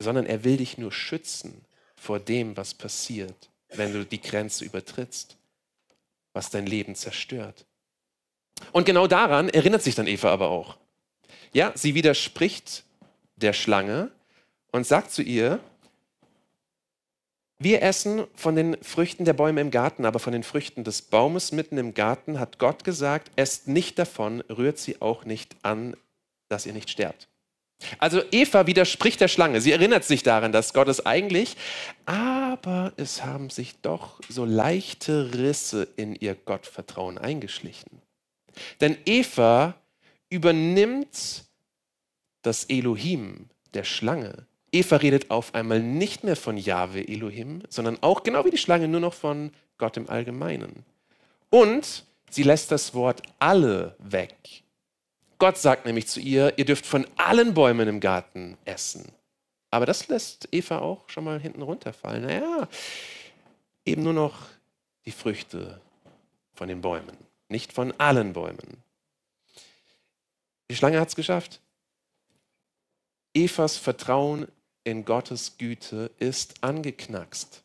sondern 0.00 0.26
er 0.26 0.42
will 0.42 0.56
dich 0.56 0.78
nur 0.78 0.90
schützen 0.90 1.64
vor 1.94 2.18
dem, 2.18 2.56
was 2.56 2.74
passiert, 2.74 3.50
wenn 3.68 3.92
du 3.92 4.04
die 4.04 4.20
Grenze 4.20 4.64
übertrittst, 4.64 5.36
was 6.32 6.50
dein 6.50 6.66
Leben 6.66 6.96
zerstört. 6.96 7.66
Und 8.72 8.84
genau 8.84 9.06
daran 9.06 9.48
erinnert 9.48 9.84
sich 9.84 9.94
dann 9.94 10.08
Eva 10.08 10.32
aber 10.32 10.48
auch. 10.48 10.76
Ja, 11.52 11.70
sie 11.76 11.94
widerspricht 11.94 12.82
der 13.36 13.52
Schlange 13.52 14.10
und 14.72 14.88
sagt 14.88 15.12
zu 15.12 15.22
ihr, 15.22 15.60
wir 17.64 17.82
essen 17.82 18.26
von 18.34 18.54
den 18.54 18.76
Früchten 18.82 19.24
der 19.24 19.32
Bäume 19.32 19.60
im 19.60 19.70
Garten, 19.70 20.04
aber 20.04 20.20
von 20.20 20.32
den 20.32 20.44
Früchten 20.44 20.84
des 20.84 21.02
Baumes 21.02 21.50
mitten 21.50 21.78
im 21.78 21.94
Garten 21.94 22.38
hat 22.38 22.58
Gott 22.58 22.84
gesagt, 22.84 23.32
esst 23.36 23.66
nicht 23.66 23.98
davon, 23.98 24.42
rührt 24.42 24.78
sie 24.78 25.00
auch 25.02 25.24
nicht 25.24 25.56
an, 25.62 25.96
dass 26.48 26.66
ihr 26.66 26.72
nicht 26.72 26.90
sterbt. 26.90 27.28
Also 27.98 28.22
Eva 28.30 28.66
widerspricht 28.66 29.20
der 29.20 29.28
Schlange. 29.28 29.60
Sie 29.60 29.72
erinnert 29.72 30.04
sich 30.04 30.22
daran, 30.22 30.52
dass 30.52 30.72
Gott 30.72 30.88
es 30.88 31.04
eigentlich, 31.04 31.56
aber 32.06 32.92
es 32.96 33.24
haben 33.24 33.50
sich 33.50 33.80
doch 33.82 34.20
so 34.28 34.44
leichte 34.44 35.34
Risse 35.34 35.88
in 35.96 36.14
ihr 36.14 36.34
Gottvertrauen 36.34 37.18
eingeschlichen. 37.18 38.00
Denn 38.80 38.96
Eva 39.06 39.74
übernimmt 40.28 41.44
das 42.42 42.64
Elohim 42.64 43.48
der 43.74 43.84
Schlange. 43.84 44.46
Eva 44.74 44.96
redet 44.96 45.30
auf 45.30 45.54
einmal 45.54 45.80
nicht 45.80 46.24
mehr 46.24 46.36
von 46.36 46.56
Jahwe 46.56 47.06
Elohim, 47.06 47.62
sondern 47.68 48.02
auch 48.02 48.22
genau 48.22 48.44
wie 48.44 48.50
die 48.50 48.58
Schlange 48.58 48.88
nur 48.88 49.00
noch 49.00 49.14
von 49.14 49.52
Gott 49.78 49.96
im 49.96 50.10
Allgemeinen. 50.10 50.84
Und 51.50 52.04
sie 52.30 52.42
lässt 52.42 52.70
das 52.72 52.94
Wort 52.94 53.22
alle 53.38 53.94
weg 53.98 54.64
Gott 55.38 55.58
sagt 55.58 55.84
nämlich 55.84 56.06
zu 56.06 56.20
ihr, 56.20 56.54
ihr 56.56 56.64
dürft 56.64 56.86
von 56.86 57.06
allen 57.16 57.54
Bäumen 57.54 57.88
im 57.88 58.00
Garten 58.00 58.56
essen. 58.64 59.12
Aber 59.70 59.86
das 59.86 60.08
lässt 60.08 60.48
Eva 60.52 60.78
auch 60.78 61.08
schon 61.08 61.24
mal 61.24 61.40
hinten 61.40 61.62
runterfallen. 61.62 62.24
Naja, 62.24 62.68
eben 63.84 64.02
nur 64.02 64.12
noch 64.12 64.46
die 65.04 65.10
Früchte 65.10 65.80
von 66.54 66.68
den 66.68 66.80
Bäumen, 66.80 67.16
nicht 67.48 67.72
von 67.72 67.92
allen 67.98 68.32
Bäumen. 68.32 68.82
Die 70.70 70.76
Schlange 70.76 71.00
hat 71.00 71.08
es 71.08 71.16
geschafft. 71.16 71.60
Evas 73.34 73.76
Vertrauen 73.76 74.46
in 74.84 75.04
Gottes 75.04 75.56
Güte 75.58 76.10
ist 76.18 76.54
angeknackst. 76.60 77.62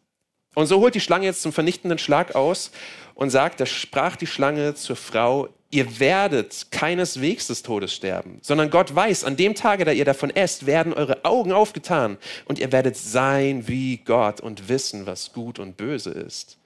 Und 0.55 0.65
so 0.65 0.79
holt 0.79 0.95
die 0.95 0.99
Schlange 0.99 1.25
jetzt 1.25 1.41
zum 1.41 1.53
vernichtenden 1.53 1.99
Schlag 1.99 2.35
aus 2.35 2.71
und 3.13 3.29
sagt, 3.29 3.59
da 3.59 3.65
sprach 3.65 4.15
die 4.15 4.27
Schlange 4.27 4.73
zur 4.73 4.95
Frau, 4.95 5.49
ihr 5.71 5.99
werdet 5.99 6.67
keineswegs 6.71 7.47
des 7.47 7.61
Todes 7.61 7.93
sterben, 7.93 8.39
sondern 8.41 8.69
Gott 8.69 8.95
weiß, 8.95 9.23
an 9.23 9.37
dem 9.37 9.53
Tage, 9.53 9.85
da 9.85 9.91
ihr 9.91 10.05
davon 10.05 10.31
esst, 10.31 10.65
werden 10.65 10.93
eure 10.93 11.23
Augen 11.25 11.51
aufgetan 11.51 12.17
und 12.45 12.57
ihr 12.57 12.71
werdet 12.71 12.97
sein 12.97 13.67
wie 13.67 13.97
Gott 13.97 14.41
und 14.41 14.67
wissen, 14.69 15.05
was 15.05 15.31
gut 15.31 15.59
und 15.59 15.77
böse 15.77 16.11
ist. 16.11 16.57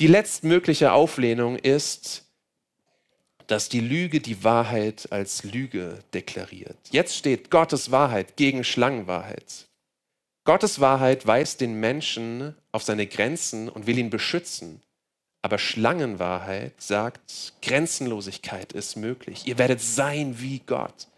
Die 0.00 0.06
letztmögliche 0.06 0.92
Auflehnung 0.92 1.56
ist, 1.56 2.24
dass 3.48 3.68
die 3.68 3.80
Lüge 3.80 4.20
die 4.20 4.44
Wahrheit 4.44 5.10
als 5.10 5.42
Lüge 5.42 5.98
deklariert. 6.14 6.76
Jetzt 6.90 7.16
steht 7.16 7.50
Gottes 7.50 7.90
Wahrheit 7.90 8.36
gegen 8.36 8.62
Schlangenwahrheit. 8.62 9.66
Gottes 10.44 10.80
Wahrheit 10.80 11.26
weist 11.26 11.60
den 11.60 11.80
Menschen 11.80 12.54
auf 12.72 12.82
seine 12.82 13.06
Grenzen 13.06 13.68
und 13.68 13.86
will 13.86 13.98
ihn 13.98 14.10
beschützen. 14.10 14.82
Aber 15.42 15.58
Schlangenwahrheit 15.58 16.80
sagt, 16.80 17.54
Grenzenlosigkeit 17.62 18.72
ist 18.72 18.96
möglich. 18.96 19.46
Ihr 19.46 19.58
werdet 19.58 19.80
sein 19.80 20.40
wie 20.40 20.60
Gott. 20.60 21.08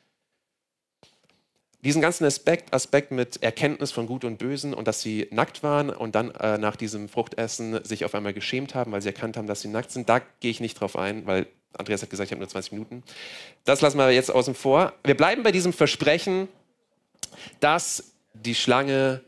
Diesen 1.82 2.02
ganzen 2.02 2.26
Aspekt, 2.26 2.74
Aspekt 2.74 3.10
mit 3.10 3.42
Erkenntnis 3.42 3.90
von 3.90 4.06
Gut 4.06 4.24
und 4.24 4.36
Bösen 4.36 4.74
und 4.74 4.86
dass 4.86 5.00
sie 5.00 5.26
nackt 5.30 5.62
waren 5.62 5.88
und 5.88 6.14
dann 6.14 6.30
äh, 6.32 6.58
nach 6.58 6.76
diesem 6.76 7.08
Fruchtessen 7.08 7.82
sich 7.84 8.04
auf 8.04 8.14
einmal 8.14 8.34
geschämt 8.34 8.74
haben, 8.74 8.92
weil 8.92 9.00
sie 9.00 9.08
erkannt 9.08 9.38
haben, 9.38 9.46
dass 9.46 9.62
sie 9.62 9.68
nackt 9.68 9.90
sind, 9.90 10.08
da 10.08 10.20
gehe 10.40 10.50
ich 10.50 10.60
nicht 10.60 10.78
drauf 10.78 10.96
ein, 10.96 11.24
weil 11.26 11.46
Andreas 11.80 12.02
hat 12.02 12.10
gesagt, 12.10 12.28
ich 12.28 12.32
habe 12.32 12.40
nur 12.40 12.48
20 12.48 12.72
Minuten. 12.72 13.02
Das 13.64 13.80
lassen 13.80 13.98
wir 13.98 14.10
jetzt 14.10 14.30
außen 14.30 14.54
vor. 14.54 14.92
Wir 15.04 15.16
bleiben 15.16 15.42
bei 15.42 15.52
diesem 15.52 15.72
Versprechen, 15.72 16.48
dass 17.58 18.12
die 18.34 18.54
Schlange 18.54 19.22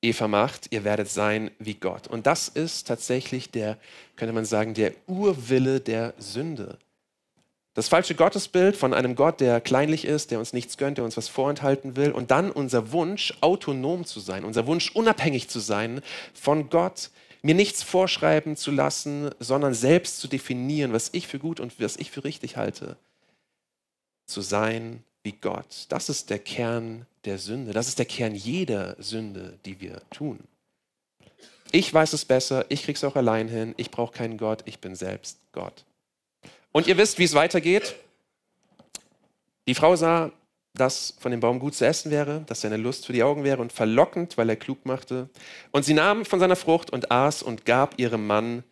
Eva 0.00 0.28
macht, 0.28 0.66
ihr 0.70 0.84
werdet 0.84 1.08
sein 1.08 1.50
wie 1.58 1.74
Gott. 1.74 2.06
Und 2.06 2.26
das 2.26 2.48
ist 2.48 2.86
tatsächlich 2.86 3.50
der, 3.50 3.78
könnte 4.16 4.32
man 4.32 4.44
sagen, 4.44 4.74
der 4.74 4.92
Urwille 5.06 5.80
der 5.80 6.14
Sünde. 6.18 6.78
Das 7.74 7.88
falsche 7.88 8.14
Gottesbild 8.14 8.76
von 8.76 8.92
einem 8.94 9.14
Gott, 9.14 9.40
der 9.40 9.60
kleinlich 9.60 10.04
ist, 10.04 10.30
der 10.30 10.38
uns 10.38 10.52
nichts 10.52 10.78
gönnt, 10.78 10.98
der 10.98 11.04
uns 11.04 11.16
was 11.16 11.28
vorenthalten 11.28 11.96
will. 11.96 12.10
Und 12.10 12.30
dann 12.30 12.50
unser 12.50 12.92
Wunsch, 12.92 13.34
autonom 13.40 14.04
zu 14.04 14.20
sein, 14.20 14.44
unser 14.44 14.66
Wunsch, 14.66 14.90
unabhängig 14.94 15.48
zu 15.48 15.60
sein 15.60 16.00
von 16.34 16.70
Gott, 16.70 17.10
mir 17.42 17.54
nichts 17.54 17.82
vorschreiben 17.82 18.56
zu 18.56 18.70
lassen, 18.70 19.30
sondern 19.38 19.74
selbst 19.74 20.18
zu 20.18 20.28
definieren, 20.28 20.92
was 20.92 21.10
ich 21.12 21.28
für 21.28 21.38
gut 21.38 21.60
und 21.60 21.80
was 21.80 21.96
ich 21.96 22.10
für 22.10 22.24
richtig 22.24 22.56
halte. 22.56 22.96
Zu 24.26 24.40
sein 24.40 25.04
wie 25.22 25.32
Gott. 25.32 25.86
Das 25.88 26.08
ist 26.08 26.30
der 26.30 26.38
Kern 26.38 27.06
der 27.24 27.38
Sünde. 27.38 27.72
Das 27.72 27.88
ist 27.88 27.98
der 27.98 28.06
Kern 28.06 28.34
jeder 28.34 28.96
Sünde, 28.98 29.58
die 29.64 29.80
wir 29.80 30.02
tun. 30.10 30.40
Ich 31.70 31.92
weiß 31.92 32.14
es 32.14 32.24
besser, 32.24 32.64
ich 32.70 32.82
kriege 32.82 32.96
es 32.96 33.04
auch 33.04 33.16
allein 33.16 33.48
hin, 33.48 33.74
ich 33.76 33.90
brauche 33.90 34.12
keinen 34.12 34.38
Gott, 34.38 34.62
ich 34.64 34.78
bin 34.78 34.94
selbst 34.94 35.38
Gott. 35.52 35.84
Und 36.72 36.86
ihr 36.86 36.96
wisst, 36.96 37.18
wie 37.18 37.24
es 37.24 37.34
weitergeht. 37.34 37.94
Die 39.66 39.74
Frau 39.74 39.94
sah, 39.94 40.32
dass 40.78 41.14
von 41.18 41.30
dem 41.30 41.40
Baum 41.40 41.58
gut 41.58 41.74
zu 41.74 41.86
essen 41.86 42.10
wäre, 42.10 42.42
dass 42.46 42.62
seine 42.62 42.76
Lust 42.76 43.06
für 43.06 43.12
die 43.12 43.22
Augen 43.22 43.44
wäre 43.44 43.60
und 43.60 43.72
verlockend, 43.72 44.38
weil 44.38 44.48
er 44.48 44.56
klug 44.56 44.86
machte. 44.86 45.28
Und 45.70 45.84
sie 45.84 45.94
nahm 45.94 46.24
von 46.24 46.40
seiner 46.40 46.56
Frucht 46.56 46.90
und 46.90 47.10
aß 47.10 47.42
und 47.42 47.64
gab 47.66 47.98
ihrem 47.98 48.26
Mann, 48.26 48.64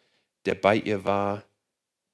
der 0.46 0.54
bei 0.54 0.76
ihr 0.76 1.04
war, 1.04 1.42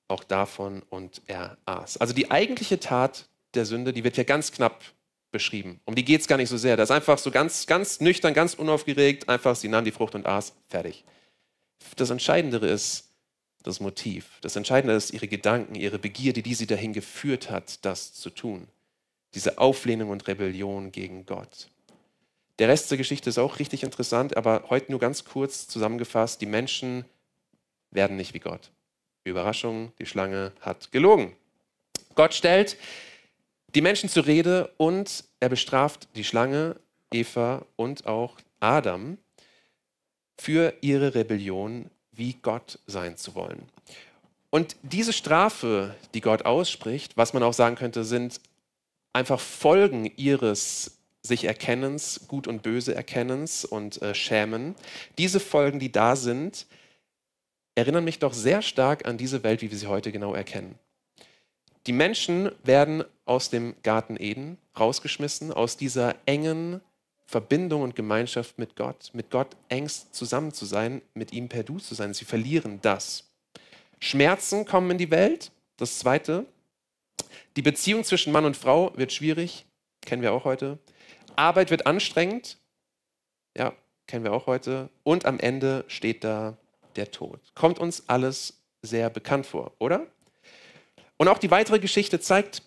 auch 0.09 0.24
davon 0.24 0.83
und 0.90 1.22
er 1.26 1.57
aß. 1.64 1.98
Also 1.98 2.12
die 2.12 2.31
eigentliche 2.31 2.81
Tat 2.81 3.28
der 3.55 3.66
Sünde, 3.66 3.92
die 3.92 4.05
wird 4.05 4.16
hier 4.16 4.24
ganz 4.24 4.52
knapp 4.52 4.83
beschrieben. 5.31 5.81
Um 5.85 5.94
die 5.94 6.05
geht 6.05 6.20
es 6.20 6.28
gar 6.28 6.37
nicht 6.37 6.48
so 6.48 6.57
sehr. 6.57 6.76
Das 6.76 6.90
ist 6.90 6.94
einfach 6.94 7.18
so 7.18 7.31
ganz, 7.31 7.66
ganz 7.66 8.00
nüchtern, 8.00 8.35
ganz 8.35 8.55
unaufgeregt, 8.55 9.28
einfach, 9.28 9.57
sie 9.57 9.68
nahm 9.68 9.85
die 9.85 9.92
Frucht 9.92 10.14
und 10.14 10.26
aß, 10.26 10.52
fertig. 10.68 11.05
Das 11.96 12.11
Entscheidendere 12.11 12.68
ist 12.68 13.09
das 13.62 13.81
Motiv. 13.81 14.38
Das 14.42 14.57
Entscheidende 14.57 14.94
ist 14.94 15.12
ihre 15.12 15.28
Gedanken, 15.28 15.74
ihre 15.74 15.98
Begierde, 15.98 16.42
die 16.42 16.55
sie 16.55 16.66
dahin 16.66 16.92
geführt 16.92 17.50
hat, 17.50 17.85
das 17.85 18.12
zu 18.12 18.31
tun. 18.31 18.68
Diese 19.35 19.59
Auflehnung 19.59 20.11
und 20.11 20.27
Rebellion 20.29 20.92
gegen 20.92 21.27
Gott. 21.27 21.68
Der 22.59 22.68
Rest 22.68 22.90
der 22.90 22.99
Geschichte 22.99 23.31
ist 23.31 23.38
auch 23.38 23.59
richtig 23.59 23.83
interessant, 23.83 24.37
aber 24.37 24.64
heute 24.68 24.90
nur 24.90 25.01
ganz 25.01 25.25
kurz 25.25 25.66
zusammengefasst. 25.68 26.40
Die 26.40 26.47
Menschen 26.47 27.05
werden 27.90 28.16
nicht 28.16 28.35
wie 28.35 28.40
Gott. 28.40 28.71
Überraschung, 29.25 29.92
die 29.99 30.07
Schlange 30.07 30.53
hat 30.61 30.92
gelogen. 30.92 31.35
Gott 32.14 32.35
stellt 32.35 32.77
die 33.75 33.81
Menschen 33.81 34.09
zur 34.09 34.27
Rede 34.27 34.71
und 34.77 35.25
er 35.40 35.49
bestraft 35.49 36.09
die 36.14 36.25
Schlange, 36.25 36.77
Eva 37.12 37.64
und 37.77 38.07
auch 38.07 38.37
Adam 38.61 39.18
für 40.38 40.75
ihre 40.81 41.14
Rebellion, 41.14 41.90
wie 42.11 42.35
Gott 42.35 42.79
sein 42.87 43.16
zu 43.16 43.35
wollen. 43.35 43.68
Und 44.51 44.77
diese 44.83 45.12
Strafe, 45.12 45.95
die 46.12 46.21
Gott 46.21 46.45
ausspricht, 46.45 47.16
was 47.16 47.33
man 47.33 47.42
auch 47.42 47.55
sagen 47.55 47.77
könnte, 47.77 48.05
sind 48.05 48.40
einfach 49.12 49.40
Folgen 49.40 50.11
ihres 50.16 50.98
sich 51.22 51.44
Erkennens, 51.44 52.22
Gut 52.27 52.48
und 52.48 52.62
Böse 52.62 52.94
Erkennens 52.94 53.64
und 53.64 54.03
äh, 54.03 54.14
Schämen, 54.14 54.75
diese 55.18 55.38
Folgen, 55.38 55.79
die 55.79 55.92
da 55.92 56.16
sind, 56.16 56.66
erinnern 57.75 58.05
mich 58.05 58.18
doch 58.18 58.33
sehr 58.33 58.61
stark 58.61 59.07
an 59.07 59.18
diese 59.18 59.44
Welt, 59.44 59.62
wie 59.62 59.70
wir 59.70 59.79
sie 59.79 59.87
heute 59.87 60.12
genau 60.12 60.35
erkennen. 60.35 60.75
Die 61.87 61.92
Menschen 61.92 62.51
werden 62.64 63.05
aus 63.25 63.51
dem 63.51 63.75
Garten 63.83 64.16
Eden 64.18 64.59
rausgeschmissen, 64.79 65.53
aus 65.53 65.77
dieser 65.77 66.16
engen 66.27 66.81
Verbindung 67.27 67.83
und 67.83 67.96
Gemeinschaft 67.96 68.59
mit 68.59 68.77
Gott, 68.77 69.11
mit 69.14 69.31
Gott 69.31 69.57
engst 69.68 70.14
zusammen 70.14 70.53
zu 70.53 70.64
sein, 70.64 71.03
mit 71.14 71.33
ihm 71.33 71.48
per 71.48 71.62
Du 71.62 71.79
zu 71.79 71.94
sein. 71.94 72.14
Sie 72.14 72.25
verlieren 72.25 72.81
das. 72.83 73.31
Schmerzen 74.01 74.64
kommen 74.64 74.90
in 74.90 74.98
die 74.98 75.11
Welt. 75.11 75.51
Das 75.77 75.98
Zweite. 75.98 76.46
Die 77.57 77.62
Beziehung 77.62 78.05
zwischen 78.05 78.33
Mann 78.33 78.45
und 78.45 78.57
Frau 78.57 78.92
wird 78.97 79.12
schwierig, 79.12 79.66
kennen 80.01 80.23
wir 80.23 80.33
auch 80.33 80.45
heute. 80.45 80.79
Arbeit 81.37 81.71
wird 81.71 81.87
anstrengend, 81.87 82.59
ja, 83.57 83.73
kennen 84.07 84.25
wir 84.25 84.33
auch 84.33 84.47
heute. 84.47 84.88
Und 85.03 85.25
am 85.25 85.38
Ende 85.38 85.85
steht 85.88 86.25
da 86.25 86.57
der 86.97 87.11
Tod. 87.11 87.40
Kommt 87.55 87.79
uns 87.79 88.09
alles 88.09 88.59
sehr 88.83 89.11
bekannt 89.11 89.47
vor, 89.47 89.73
oder? 89.79 90.07
Und 91.16 91.29
auch 91.29 91.38
die 91.38 91.51
weitere 91.51 91.79
Geschichte 91.79 92.21
zeigt, 92.21 92.62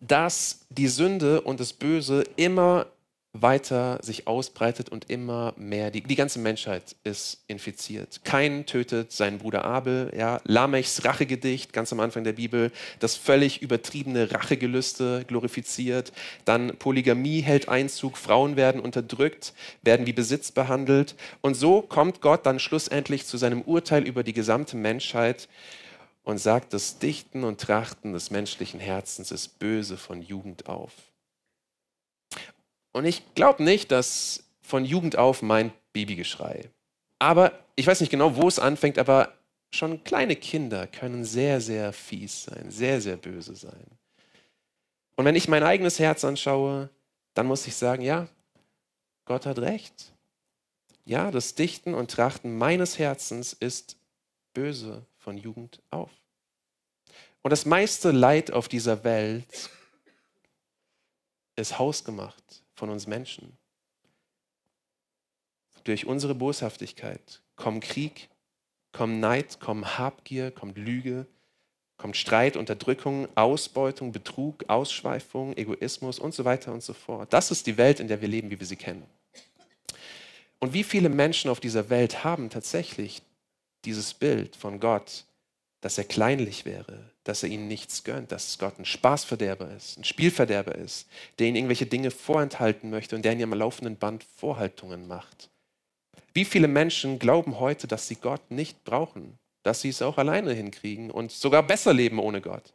dass 0.00 0.60
die 0.70 0.88
Sünde 0.88 1.40
und 1.42 1.60
das 1.60 1.72
Böse 1.72 2.24
immer 2.36 2.86
weiter 3.32 4.00
sich 4.02 4.26
ausbreitet 4.26 4.88
und 4.88 5.08
immer 5.08 5.54
mehr. 5.56 5.90
Die, 5.90 6.02
die 6.02 6.16
ganze 6.16 6.40
Menschheit 6.40 6.96
ist 7.04 7.44
infiziert. 7.46 8.24
Kein 8.24 8.66
tötet 8.66 9.12
seinen 9.12 9.38
Bruder 9.38 9.64
Abel. 9.64 10.12
Ja. 10.16 10.40
Lamechs 10.44 11.04
Rachegedicht, 11.04 11.72
ganz 11.72 11.92
am 11.92 12.00
Anfang 12.00 12.24
der 12.24 12.32
Bibel, 12.32 12.72
das 12.98 13.16
völlig 13.16 13.62
übertriebene 13.62 14.32
Rachegelüste 14.32 15.24
glorifiziert. 15.28 16.12
Dann 16.44 16.76
Polygamie 16.76 17.40
hält 17.40 17.68
Einzug, 17.68 18.16
Frauen 18.16 18.56
werden 18.56 18.80
unterdrückt, 18.80 19.54
werden 19.82 20.06
wie 20.06 20.12
Besitz 20.12 20.50
behandelt. 20.50 21.14
Und 21.40 21.54
so 21.54 21.82
kommt 21.82 22.20
Gott 22.20 22.46
dann 22.46 22.58
schlussendlich 22.58 23.26
zu 23.26 23.36
seinem 23.36 23.62
Urteil 23.62 24.02
über 24.02 24.24
die 24.24 24.32
gesamte 24.32 24.76
Menschheit 24.76 25.48
und 26.24 26.38
sagt, 26.38 26.74
das 26.74 26.98
Dichten 26.98 27.44
und 27.44 27.60
Trachten 27.60 28.12
des 28.12 28.30
menschlichen 28.30 28.80
Herzens 28.80 29.30
ist 29.30 29.58
böse 29.60 29.96
von 29.96 30.20
Jugend 30.20 30.68
auf. 30.68 30.92
Und 32.92 33.04
ich 33.04 33.34
glaube 33.34 33.62
nicht, 33.62 33.90
dass 33.90 34.44
von 34.62 34.84
Jugend 34.84 35.16
auf 35.16 35.42
mein 35.42 35.72
Babygeschrei. 35.92 36.70
Aber 37.18 37.52
ich 37.76 37.86
weiß 37.86 38.00
nicht 38.00 38.10
genau, 38.10 38.36
wo 38.36 38.48
es 38.48 38.58
anfängt, 38.58 38.98
aber 38.98 39.32
schon 39.72 40.02
kleine 40.04 40.36
Kinder 40.36 40.86
können 40.86 41.24
sehr, 41.24 41.60
sehr 41.60 41.92
fies 41.92 42.44
sein, 42.44 42.70
sehr, 42.70 43.00
sehr 43.00 43.16
böse 43.16 43.54
sein. 43.54 43.86
Und 45.16 45.24
wenn 45.24 45.36
ich 45.36 45.48
mein 45.48 45.62
eigenes 45.62 45.98
Herz 45.98 46.24
anschaue, 46.24 46.88
dann 47.34 47.46
muss 47.46 47.66
ich 47.66 47.76
sagen, 47.76 48.02
ja, 48.02 48.28
Gott 49.26 49.46
hat 49.46 49.58
recht. 49.58 50.12
Ja, 51.04 51.30
das 51.30 51.54
Dichten 51.54 51.94
und 51.94 52.10
Trachten 52.10 52.56
meines 52.56 52.98
Herzens 52.98 53.52
ist 53.52 53.96
böse 54.54 55.04
von 55.18 55.36
Jugend 55.36 55.82
auf. 55.90 56.10
Und 57.42 57.50
das 57.50 57.66
meiste 57.66 58.10
Leid 58.10 58.50
auf 58.50 58.68
dieser 58.68 59.04
Welt 59.04 59.70
ist 61.56 61.78
hausgemacht 61.78 62.59
von 62.80 62.90
uns 62.90 63.06
Menschen. 63.06 63.56
Durch 65.84 66.06
unsere 66.06 66.34
Boshaftigkeit 66.34 67.42
kommt 67.54 67.84
Krieg, 67.84 68.30
kommt 68.90 69.20
Neid, 69.20 69.60
kommt 69.60 69.98
Habgier, 69.98 70.50
kommt 70.50 70.78
Lüge, 70.78 71.26
kommt 71.98 72.16
Streit, 72.16 72.56
Unterdrückung, 72.56 73.28
Ausbeutung, 73.36 74.12
Betrug, 74.12 74.64
Ausschweifung, 74.68 75.54
Egoismus 75.56 76.18
und 76.18 76.34
so 76.34 76.44
weiter 76.46 76.72
und 76.72 76.82
so 76.82 76.94
fort. 76.94 77.32
Das 77.32 77.50
ist 77.50 77.66
die 77.66 77.76
Welt, 77.76 78.00
in 78.00 78.08
der 78.08 78.22
wir 78.22 78.28
leben, 78.28 78.50
wie 78.50 78.58
wir 78.58 78.66
sie 78.66 78.76
kennen. 78.76 79.04
Und 80.58 80.72
wie 80.72 80.84
viele 80.84 81.10
Menschen 81.10 81.50
auf 81.50 81.60
dieser 81.60 81.90
Welt 81.90 82.24
haben 82.24 82.48
tatsächlich 82.48 83.22
dieses 83.84 84.14
Bild 84.14 84.56
von 84.56 84.80
Gott, 84.80 85.24
dass 85.80 85.96
er 85.96 86.04
kleinlich 86.04 86.64
wäre, 86.64 87.10
dass 87.24 87.42
er 87.42 87.48
ihnen 87.48 87.68
nichts 87.68 88.04
gönnt, 88.04 88.32
dass 88.32 88.58
Gott 88.58 88.78
ein 88.78 88.84
Spaßverderber 88.84 89.70
ist, 89.74 89.98
ein 89.98 90.04
Spielverderber 90.04 90.74
ist, 90.74 91.08
der 91.38 91.46
ihnen 91.46 91.56
irgendwelche 91.56 91.86
Dinge 91.86 92.10
vorenthalten 92.10 92.90
möchte 92.90 93.16
und 93.16 93.24
der 93.24 93.32
in 93.32 93.40
ihrem 93.40 93.54
laufenden 93.54 93.96
Band 93.96 94.24
Vorhaltungen 94.36 95.08
macht. 95.08 95.50
Wie 96.34 96.44
viele 96.44 96.68
Menschen 96.68 97.18
glauben 97.18 97.58
heute, 97.58 97.86
dass 97.88 98.08
sie 98.08 98.16
Gott 98.16 98.50
nicht 98.50 98.84
brauchen, 98.84 99.38
dass 99.62 99.80
sie 99.80 99.88
es 99.88 100.02
auch 100.02 100.18
alleine 100.18 100.52
hinkriegen 100.52 101.10
und 101.10 101.32
sogar 101.32 101.62
besser 101.62 101.92
leben 101.92 102.18
ohne 102.18 102.40
Gott? 102.40 102.74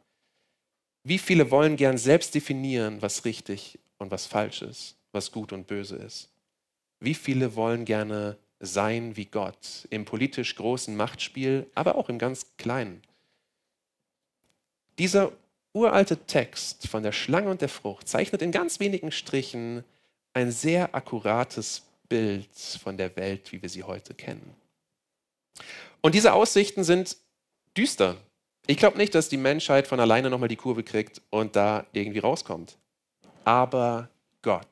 Wie 1.04 1.18
viele 1.18 1.50
wollen 1.50 1.76
gern 1.76 1.98
selbst 1.98 2.34
definieren, 2.34 3.00
was 3.00 3.24
richtig 3.24 3.78
und 3.98 4.10
was 4.10 4.26
falsch 4.26 4.62
ist, 4.62 4.96
was 5.12 5.30
gut 5.30 5.52
und 5.52 5.68
böse 5.68 5.96
ist? 5.96 6.28
Wie 6.98 7.14
viele 7.14 7.54
wollen 7.54 7.84
gerne 7.84 8.36
sein 8.60 9.16
wie 9.16 9.26
Gott 9.26 9.86
im 9.90 10.04
politisch 10.04 10.54
großen 10.56 10.96
Machtspiel, 10.96 11.70
aber 11.74 11.96
auch 11.96 12.08
im 12.08 12.18
ganz 12.18 12.56
kleinen. 12.56 13.02
Dieser 14.98 15.32
uralte 15.72 16.16
Text 16.26 16.88
von 16.88 17.02
der 17.02 17.12
Schlange 17.12 17.50
und 17.50 17.60
der 17.60 17.68
Frucht 17.68 18.08
zeichnet 18.08 18.40
in 18.42 18.50
ganz 18.50 18.80
wenigen 18.80 19.12
Strichen 19.12 19.84
ein 20.32 20.50
sehr 20.50 20.94
akkurates 20.94 21.82
Bild 22.08 22.48
von 22.82 22.96
der 22.96 23.14
Welt, 23.16 23.52
wie 23.52 23.60
wir 23.60 23.68
sie 23.68 23.82
heute 23.82 24.14
kennen. 24.14 24.54
Und 26.00 26.14
diese 26.14 26.32
Aussichten 26.32 26.84
sind 26.84 27.16
düster. 27.76 28.16
Ich 28.66 28.78
glaube 28.78 28.96
nicht, 28.96 29.14
dass 29.14 29.28
die 29.28 29.36
Menschheit 29.36 29.86
von 29.86 30.00
alleine 30.00 30.30
nochmal 30.30 30.48
die 30.48 30.56
Kurve 30.56 30.82
kriegt 30.82 31.20
und 31.30 31.56
da 31.56 31.86
irgendwie 31.92 32.18
rauskommt. 32.18 32.76
Aber 33.44 34.08
Gott 34.42 34.66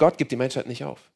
Gott 0.00 0.16
gibt 0.16 0.32
die 0.32 0.36
Menschheit 0.36 0.66
nicht 0.66 0.82
auf. 0.82 1.10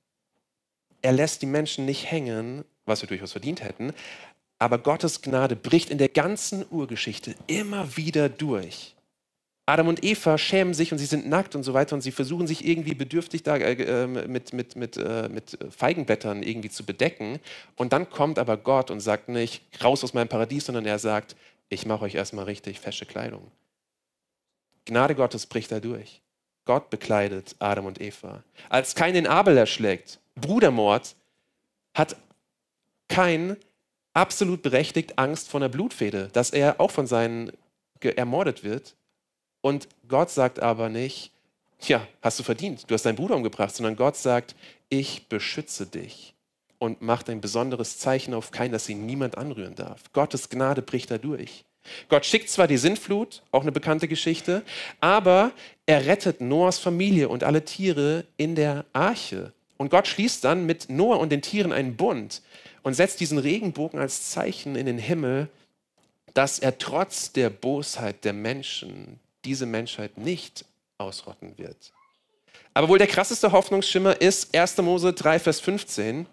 Er 1.00 1.12
lässt 1.12 1.40
die 1.40 1.46
Menschen 1.46 1.86
nicht 1.86 2.10
hängen, 2.10 2.64
was 2.84 3.00
wir 3.00 3.08
durchaus 3.08 3.32
verdient 3.32 3.64
hätten, 3.64 3.94
aber 4.58 4.76
Gottes 4.76 5.22
Gnade 5.22 5.56
bricht 5.56 5.88
in 5.88 5.96
der 5.96 6.10
ganzen 6.10 6.66
Urgeschichte 6.70 7.34
immer 7.46 7.96
wieder 7.96 8.28
durch. 8.28 8.94
Adam 9.64 9.88
und 9.88 10.04
Eva 10.04 10.36
schämen 10.36 10.74
sich 10.74 10.92
und 10.92 10.98
sie 10.98 11.06
sind 11.06 11.26
nackt 11.26 11.54
und 11.54 11.62
so 11.62 11.72
weiter 11.72 11.94
und 11.94 12.02
sie 12.02 12.12
versuchen 12.12 12.46
sich 12.46 12.66
irgendwie 12.66 12.94
bedürftig 12.94 13.42
da, 13.42 13.56
äh, 13.56 13.72
ähm, 13.72 14.30
mit, 14.30 14.52
mit, 14.52 14.76
mit, 14.76 14.98
äh, 14.98 15.30
mit 15.30 15.56
Feigenblättern 15.70 16.42
irgendwie 16.42 16.68
zu 16.68 16.84
bedecken. 16.84 17.40
Und 17.76 17.94
dann 17.94 18.10
kommt 18.10 18.38
aber 18.38 18.58
Gott 18.58 18.90
und 18.90 19.00
sagt 19.00 19.30
nicht, 19.30 19.62
raus 19.82 20.04
aus 20.04 20.12
meinem 20.12 20.28
Paradies, 20.28 20.66
sondern 20.66 20.84
er 20.84 20.98
sagt, 20.98 21.36
ich 21.70 21.86
mache 21.86 22.04
euch 22.04 22.16
erstmal 22.16 22.44
richtig 22.44 22.80
fesche 22.80 23.06
Kleidung. 23.06 23.50
Gnade 24.84 25.14
Gottes 25.14 25.46
bricht 25.46 25.72
da 25.72 25.80
durch. 25.80 26.20
Gott 26.64 26.90
bekleidet 26.90 27.56
Adam 27.58 27.86
und 27.86 28.00
Eva. 28.00 28.42
Als 28.68 28.94
Kain 28.94 29.14
den 29.14 29.26
Abel 29.26 29.56
erschlägt, 29.56 30.18
Brudermord, 30.34 31.14
hat 31.94 32.16
Kain 33.08 33.56
absolut 34.14 34.62
berechtigt 34.62 35.18
Angst 35.18 35.48
vor 35.48 35.60
einer 35.60 35.68
Blutfede, 35.68 36.28
dass 36.32 36.50
er 36.50 36.80
auch 36.80 36.90
von 36.90 37.06
seinen 37.06 37.52
ermordet 38.00 38.64
wird. 38.64 38.96
Und 39.62 39.88
Gott 40.08 40.30
sagt 40.30 40.60
aber 40.60 40.90
nicht, 40.90 41.32
ja, 41.80 42.06
hast 42.22 42.38
du 42.38 42.42
verdient, 42.42 42.88
du 42.88 42.94
hast 42.94 43.06
deinen 43.06 43.16
Bruder 43.16 43.36
umgebracht, 43.36 43.74
sondern 43.74 43.96
Gott 43.96 44.16
sagt, 44.16 44.54
ich 44.88 45.28
beschütze 45.28 45.86
dich 45.86 46.34
und 46.78 47.00
macht 47.00 47.30
ein 47.30 47.40
besonderes 47.40 47.98
Zeichen 47.98 48.34
auf 48.34 48.50
Kain, 48.50 48.72
dass 48.72 48.88
ihn 48.88 49.06
niemand 49.06 49.38
anrühren 49.38 49.74
darf. 49.74 50.12
Gottes 50.12 50.50
Gnade 50.50 50.82
bricht 50.82 51.10
da 51.10 51.18
durch. 51.18 51.64
Gott 52.08 52.26
schickt 52.26 52.48
zwar 52.50 52.66
die 52.66 52.76
Sintflut, 52.76 53.42
auch 53.50 53.62
eine 53.62 53.72
bekannte 53.72 54.08
Geschichte, 54.08 54.62
aber 55.00 55.52
er 55.86 56.06
rettet 56.06 56.40
Noahs 56.40 56.78
Familie 56.78 57.28
und 57.28 57.44
alle 57.44 57.64
Tiere 57.64 58.24
in 58.36 58.54
der 58.54 58.84
Arche. 58.92 59.52
Und 59.76 59.90
Gott 59.90 60.06
schließt 60.06 60.44
dann 60.44 60.66
mit 60.66 60.88
Noah 60.88 61.18
und 61.18 61.30
den 61.30 61.42
Tieren 61.42 61.72
einen 61.72 61.96
Bund 61.96 62.42
und 62.82 62.94
setzt 62.94 63.20
diesen 63.20 63.38
Regenbogen 63.38 63.98
als 63.98 64.30
Zeichen 64.30 64.76
in 64.76 64.86
den 64.86 64.98
Himmel, 64.98 65.48
dass 66.32 66.58
er 66.58 66.78
trotz 66.78 67.32
der 67.32 67.50
Bosheit 67.50 68.24
der 68.24 68.32
Menschen 68.32 69.20
diese 69.44 69.66
Menschheit 69.66 70.18
nicht 70.18 70.64
ausrotten 70.98 71.56
wird. 71.58 71.92
Aber 72.72 72.88
wohl 72.88 72.98
der 72.98 73.06
krasseste 73.06 73.52
Hoffnungsschimmer 73.52 74.20
ist 74.20 74.54
1. 74.56 74.78
Mose 74.78 75.12
3, 75.12 75.38
Vers 75.38 75.60
15. 75.60 76.26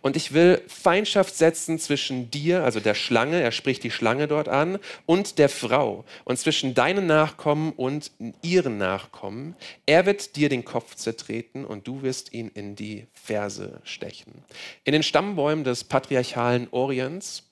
Und 0.00 0.16
ich 0.16 0.32
will 0.32 0.62
Feindschaft 0.66 1.34
setzen 1.34 1.78
zwischen 1.78 2.30
dir, 2.30 2.64
also 2.64 2.80
der 2.80 2.94
Schlange, 2.94 3.40
er 3.40 3.52
spricht 3.52 3.84
die 3.84 3.90
Schlange 3.90 4.28
dort 4.28 4.48
an, 4.48 4.78
und 5.06 5.38
der 5.38 5.48
Frau. 5.48 6.04
Und 6.24 6.38
zwischen 6.38 6.74
deinen 6.74 7.06
Nachkommen 7.06 7.72
und 7.72 8.10
ihren 8.42 8.78
Nachkommen. 8.78 9.56
Er 9.86 10.06
wird 10.06 10.36
dir 10.36 10.48
den 10.48 10.64
Kopf 10.64 10.94
zertreten 10.94 11.64
und 11.64 11.86
du 11.86 12.02
wirst 12.02 12.32
ihn 12.32 12.48
in 12.48 12.76
die 12.76 13.06
Ferse 13.12 13.80
stechen. 13.84 14.44
In 14.84 14.92
den 14.92 15.02
Stammbäumen 15.02 15.64
des 15.64 15.84
patriarchalen 15.84 16.68
Orients 16.70 17.44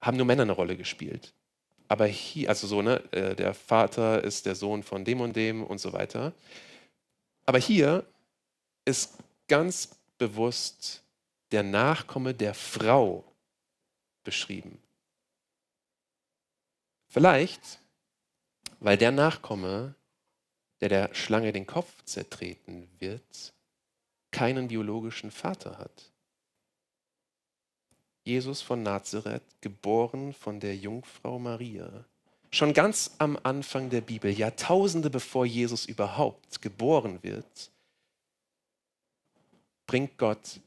haben 0.00 0.16
nur 0.16 0.26
Männer 0.26 0.42
eine 0.42 0.52
Rolle 0.52 0.76
gespielt. 0.76 1.32
Aber 1.88 2.06
hier, 2.06 2.48
also 2.48 2.66
so, 2.66 2.82
ne, 2.82 3.02
äh, 3.12 3.34
der 3.34 3.52
Vater 3.52 4.22
ist 4.22 4.46
der 4.46 4.54
Sohn 4.54 4.82
von 4.84 5.04
dem 5.04 5.20
und 5.20 5.34
dem 5.34 5.64
und 5.64 5.78
so 5.78 5.92
weiter. 5.92 6.32
Aber 7.46 7.58
hier 7.58 8.06
ist 8.84 9.18
ganz 9.48 9.90
bewusst 10.16 10.99
der 11.52 11.62
Nachkomme 11.62 12.34
der 12.34 12.54
Frau 12.54 13.24
beschrieben. 14.22 14.78
Vielleicht 17.08 17.80
weil 18.80 18.96
der 18.96 19.12
Nachkomme, 19.12 19.94
der 20.80 20.88
der 20.88 21.14
Schlange 21.14 21.52
den 21.52 21.66
Kopf 21.66 22.02
zertreten 22.04 22.88
wird, 22.98 23.52
keinen 24.30 24.68
biologischen 24.68 25.30
Vater 25.30 25.78
hat. 25.78 26.10
Jesus 28.24 28.62
von 28.62 28.82
Nazareth, 28.82 29.42
geboren 29.60 30.32
von 30.32 30.60
der 30.60 30.76
Jungfrau 30.76 31.38
Maria. 31.38 32.04
Schon 32.50 32.72
ganz 32.72 33.12
am 33.18 33.38
Anfang 33.42 33.90
der 33.90 34.00
Bibel, 34.00 34.30
Jahrtausende 34.30 35.10
bevor 35.10 35.46
Jesus 35.46 35.86
überhaupt 35.86 36.62
geboren 36.62 37.22
wird, 37.22 37.70
bringt 39.86 40.16
Gott 40.18 40.60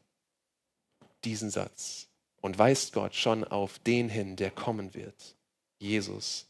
diesen 1.26 1.50
Satz 1.50 2.08
und 2.42 2.58
weist 2.58 2.94
Gott 2.94 3.16
schon 3.16 3.44
auf 3.44 3.80
den 3.80 4.10
hin, 4.10 4.36
der 4.36 4.52
kommen 4.52 4.94
wird, 4.94 5.36
Jesus, 5.80 6.48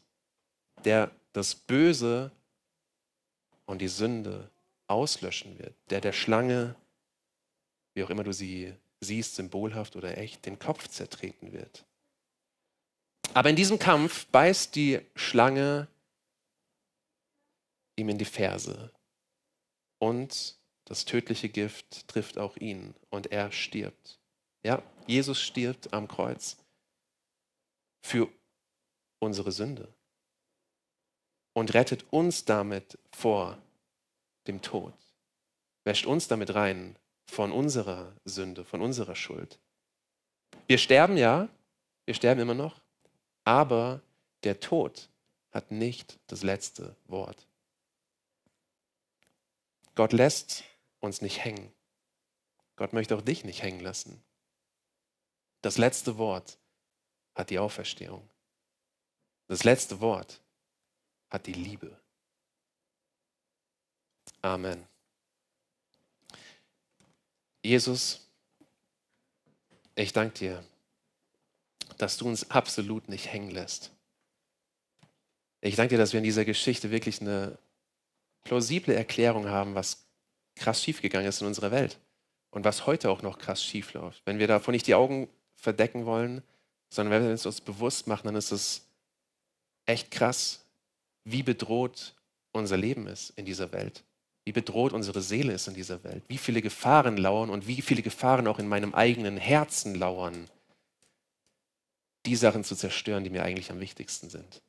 der 0.84 1.10
das 1.32 1.54
Böse 1.54 2.30
und 3.66 3.80
die 3.80 3.88
Sünde 3.88 4.50
auslöschen 4.86 5.58
wird, 5.58 5.74
der 5.90 6.00
der 6.00 6.12
Schlange, 6.12 6.74
wie 7.94 8.04
auch 8.04 8.10
immer 8.10 8.24
du 8.24 8.32
sie 8.32 8.74
siehst, 9.00 9.36
symbolhaft 9.36 9.96
oder 9.96 10.18
echt, 10.18 10.46
den 10.46 10.58
Kopf 10.58 10.88
zertreten 10.88 11.52
wird. 11.52 11.84
Aber 13.32 13.50
in 13.50 13.56
diesem 13.56 13.78
Kampf 13.78 14.26
beißt 14.26 14.74
die 14.74 15.00
Schlange 15.14 15.88
ihm 17.96 18.08
in 18.08 18.18
die 18.18 18.24
Ferse 18.24 18.90
und 19.98 20.56
das 20.84 21.04
tödliche 21.04 21.48
Gift 21.48 22.06
trifft 22.08 22.38
auch 22.38 22.56
ihn 22.56 22.94
und 23.08 23.32
er 23.32 23.50
stirbt. 23.52 24.18
Ja, 24.64 24.82
Jesus 25.06 25.40
stirbt 25.40 25.92
am 25.92 26.08
Kreuz 26.08 26.56
für 28.02 28.28
unsere 29.18 29.52
Sünde 29.52 29.92
und 31.52 31.74
rettet 31.74 32.04
uns 32.10 32.44
damit 32.44 32.98
vor 33.12 33.58
dem 34.46 34.62
Tod, 34.62 34.94
wäscht 35.84 36.06
uns 36.06 36.28
damit 36.28 36.54
rein 36.54 36.96
von 37.26 37.52
unserer 37.52 38.14
Sünde, 38.24 38.64
von 38.64 38.80
unserer 38.80 39.14
Schuld. 39.14 39.58
Wir 40.66 40.78
sterben 40.78 41.16
ja, 41.16 41.48
wir 42.06 42.14
sterben 42.14 42.40
immer 42.40 42.54
noch, 42.54 42.80
aber 43.44 44.00
der 44.44 44.60
Tod 44.60 45.10
hat 45.52 45.70
nicht 45.70 46.18
das 46.26 46.42
letzte 46.42 46.96
Wort. 47.06 47.46
Gott 49.94 50.12
lässt 50.12 50.64
uns 51.00 51.20
nicht 51.22 51.44
hängen. 51.44 51.72
Gott 52.76 52.92
möchte 52.92 53.16
auch 53.16 53.22
dich 53.22 53.44
nicht 53.44 53.62
hängen 53.62 53.80
lassen. 53.80 54.22
Das 55.64 55.78
letzte 55.78 56.18
Wort 56.18 56.58
hat 57.34 57.48
die 57.48 57.58
Auferstehung. 57.58 58.28
Das 59.46 59.64
letzte 59.64 59.98
Wort 60.02 60.42
hat 61.30 61.46
die 61.46 61.54
Liebe. 61.54 61.98
Amen. 64.42 64.86
Jesus, 67.62 68.28
ich 69.94 70.12
danke 70.12 70.38
dir, 70.38 70.64
dass 71.96 72.18
du 72.18 72.28
uns 72.28 72.50
absolut 72.50 73.08
nicht 73.08 73.32
hängen 73.32 73.50
lässt. 73.50 73.90
Ich 75.62 75.76
danke 75.76 75.94
dir, 75.94 75.98
dass 75.98 76.12
wir 76.12 76.18
in 76.18 76.24
dieser 76.24 76.44
Geschichte 76.44 76.90
wirklich 76.90 77.22
eine 77.22 77.56
plausible 78.42 78.94
Erklärung 78.94 79.48
haben, 79.48 79.74
was 79.74 80.04
krass 80.56 80.82
schiefgegangen 80.82 81.26
ist 81.26 81.40
in 81.40 81.46
unserer 81.46 81.70
Welt 81.70 81.98
und 82.50 82.66
was 82.66 82.84
heute 82.84 83.08
auch 83.08 83.22
noch 83.22 83.38
krass 83.38 83.64
schief 83.64 83.94
läuft. 83.94 84.20
Wenn 84.26 84.38
wir 84.38 84.46
davon 84.46 84.72
nicht 84.72 84.86
die 84.86 84.94
Augen 84.94 85.30
verdecken 85.56 86.06
wollen, 86.06 86.42
sondern 86.90 87.12
wenn 87.12 87.28
wir 87.28 87.34
es 87.34 87.46
uns 87.46 87.60
bewusst 87.60 88.06
machen, 88.06 88.26
dann 88.26 88.36
ist 88.36 88.52
es 88.52 88.86
echt 89.86 90.10
krass, 90.10 90.64
wie 91.24 91.42
bedroht 91.42 92.14
unser 92.52 92.76
Leben 92.76 93.06
ist 93.06 93.30
in 93.30 93.44
dieser 93.44 93.72
Welt, 93.72 94.04
wie 94.44 94.52
bedroht 94.52 94.92
unsere 94.92 95.22
Seele 95.22 95.52
ist 95.52 95.66
in 95.68 95.74
dieser 95.74 96.04
Welt, 96.04 96.22
wie 96.28 96.38
viele 96.38 96.62
Gefahren 96.62 97.16
lauern 97.16 97.50
und 97.50 97.66
wie 97.66 97.82
viele 97.82 98.02
Gefahren 98.02 98.46
auch 98.46 98.58
in 98.58 98.68
meinem 98.68 98.94
eigenen 98.94 99.36
Herzen 99.36 99.94
lauern, 99.94 100.48
die 102.26 102.36
Sachen 102.36 102.64
zu 102.64 102.76
zerstören, 102.76 103.24
die 103.24 103.30
mir 103.30 103.42
eigentlich 103.42 103.70
am 103.70 103.80
wichtigsten 103.80 104.30
sind. 104.30 104.62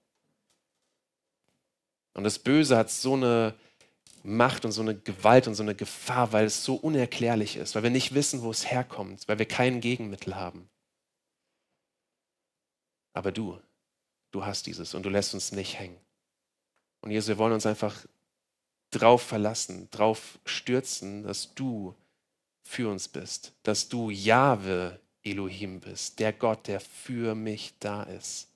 Und 2.14 2.24
das 2.24 2.40
Böse 2.40 2.78
hat 2.78 2.90
so 2.90 3.14
eine 3.14 3.54
Macht 4.24 4.66
und 4.66 4.72
so 4.72 4.82
eine 4.82 4.96
Gewalt 4.96 5.48
und 5.48 5.54
so 5.54 5.62
eine 5.62 5.76
Gefahr, 5.76 6.34
weil 6.34 6.46
es 6.46 6.64
so 6.64 6.76
unerklärlich 6.76 7.58
ist, 7.58 7.76
weil 7.76 7.84
wir 7.84 7.90
nicht 7.92 8.14
wissen, 8.14 8.42
wo 8.42 8.50
es 8.50 8.72
herkommt, 8.72 9.28
weil 9.28 9.38
wir 9.38 9.46
kein 9.46 9.82
Gegenmittel 9.82 10.36
haben. 10.36 10.68
Aber 13.16 13.32
du, 13.32 13.60
du 14.32 14.46
hast 14.46 14.68
dieses 14.68 14.94
und 14.94 15.04
du 15.04 15.10
lässt 15.10 15.34
uns 15.34 15.52
nicht 15.52 15.80
hängen. 15.80 15.98
Und 17.02 17.12
Jesus, 17.12 17.30
wir 17.30 17.38
wollen 17.38 17.54
uns 17.54 17.66
einfach 17.66 18.06
drauf 18.92 19.22
verlassen, 19.22 19.88
drauf 19.92 20.38
stürzen, 20.46 21.24
dass 21.24 21.54
du 21.56 21.96
für 22.64 22.90
uns 22.90 23.08
bist, 23.08 23.54
dass 23.64 23.90
du 23.90 24.10
Jahwe 24.10 25.00
Elohim 25.24 25.80
bist, 25.80 26.20
der 26.20 26.34
Gott, 26.34 26.68
der 26.68 26.80
für 26.80 27.36
mich 27.36 27.74
da 27.80 28.04
ist, 28.04 28.50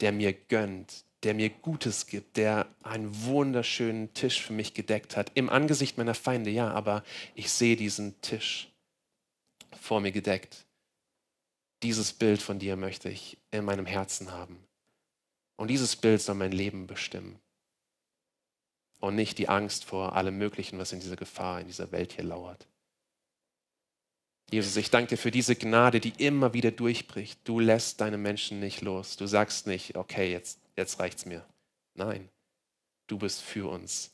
der 0.00 0.12
mir 0.12 0.32
gönnt, 0.32 1.04
der 1.22 1.34
mir 1.34 1.50
Gutes 1.50 2.06
gibt, 2.06 2.36
der 2.36 2.66
einen 2.82 3.24
wunderschönen 3.24 4.14
Tisch 4.14 4.40
für 4.42 4.52
mich 4.52 4.74
gedeckt 4.74 5.16
hat, 5.16 5.32
im 5.34 5.50
Angesicht 5.50 5.98
meiner 5.98 6.14
Feinde, 6.14 6.50
ja, 6.50 6.70
aber 6.70 7.02
ich 7.34 7.50
sehe 7.50 7.76
diesen 7.76 8.20
Tisch 8.20 8.68
vor 9.80 10.00
mir 10.00 10.12
gedeckt. 10.12 10.64
Dieses 11.82 12.12
Bild 12.12 12.40
von 12.40 12.58
dir 12.58 12.76
möchte 12.76 13.08
ich 13.08 13.38
in 13.58 13.64
meinem 13.64 13.86
Herzen 13.86 14.32
haben. 14.32 14.58
Und 15.56 15.68
dieses 15.68 15.96
Bild 15.96 16.20
soll 16.20 16.34
mein 16.34 16.52
Leben 16.52 16.86
bestimmen 16.86 17.38
und 19.00 19.14
nicht 19.14 19.38
die 19.38 19.48
Angst 19.48 19.84
vor 19.84 20.14
allem 20.14 20.38
Möglichen, 20.38 20.78
was 20.78 20.92
in 20.92 21.00
dieser 21.00 21.16
Gefahr, 21.16 21.60
in 21.60 21.66
dieser 21.66 21.92
Welt 21.92 22.12
hier 22.12 22.24
lauert. 22.24 22.66
Jesus, 24.50 24.76
ich 24.76 24.90
danke 24.90 25.10
dir 25.10 25.16
für 25.18 25.30
diese 25.30 25.56
Gnade, 25.56 25.98
die 25.98 26.12
immer 26.24 26.52
wieder 26.52 26.70
durchbricht. 26.70 27.40
Du 27.44 27.58
lässt 27.58 28.00
deine 28.00 28.16
Menschen 28.16 28.60
nicht 28.60 28.80
los. 28.80 29.16
Du 29.16 29.26
sagst 29.26 29.66
nicht, 29.66 29.96
okay, 29.96 30.30
jetzt, 30.30 30.60
jetzt 30.76 31.00
reicht's 31.00 31.26
mir. 31.26 31.44
Nein, 31.94 32.28
du 33.08 33.18
bist 33.18 33.42
für 33.42 33.68
uns. 33.68 34.12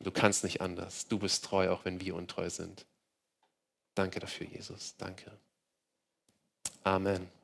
Du 0.00 0.10
kannst 0.10 0.42
nicht 0.42 0.60
anders. 0.60 1.06
Du 1.06 1.18
bist 1.18 1.44
treu, 1.44 1.70
auch 1.70 1.84
wenn 1.84 2.00
wir 2.00 2.16
untreu 2.16 2.50
sind. 2.50 2.86
Danke 3.94 4.18
dafür, 4.18 4.46
Jesus. 4.48 4.94
Danke. 4.96 5.30
Amen. 6.82 7.37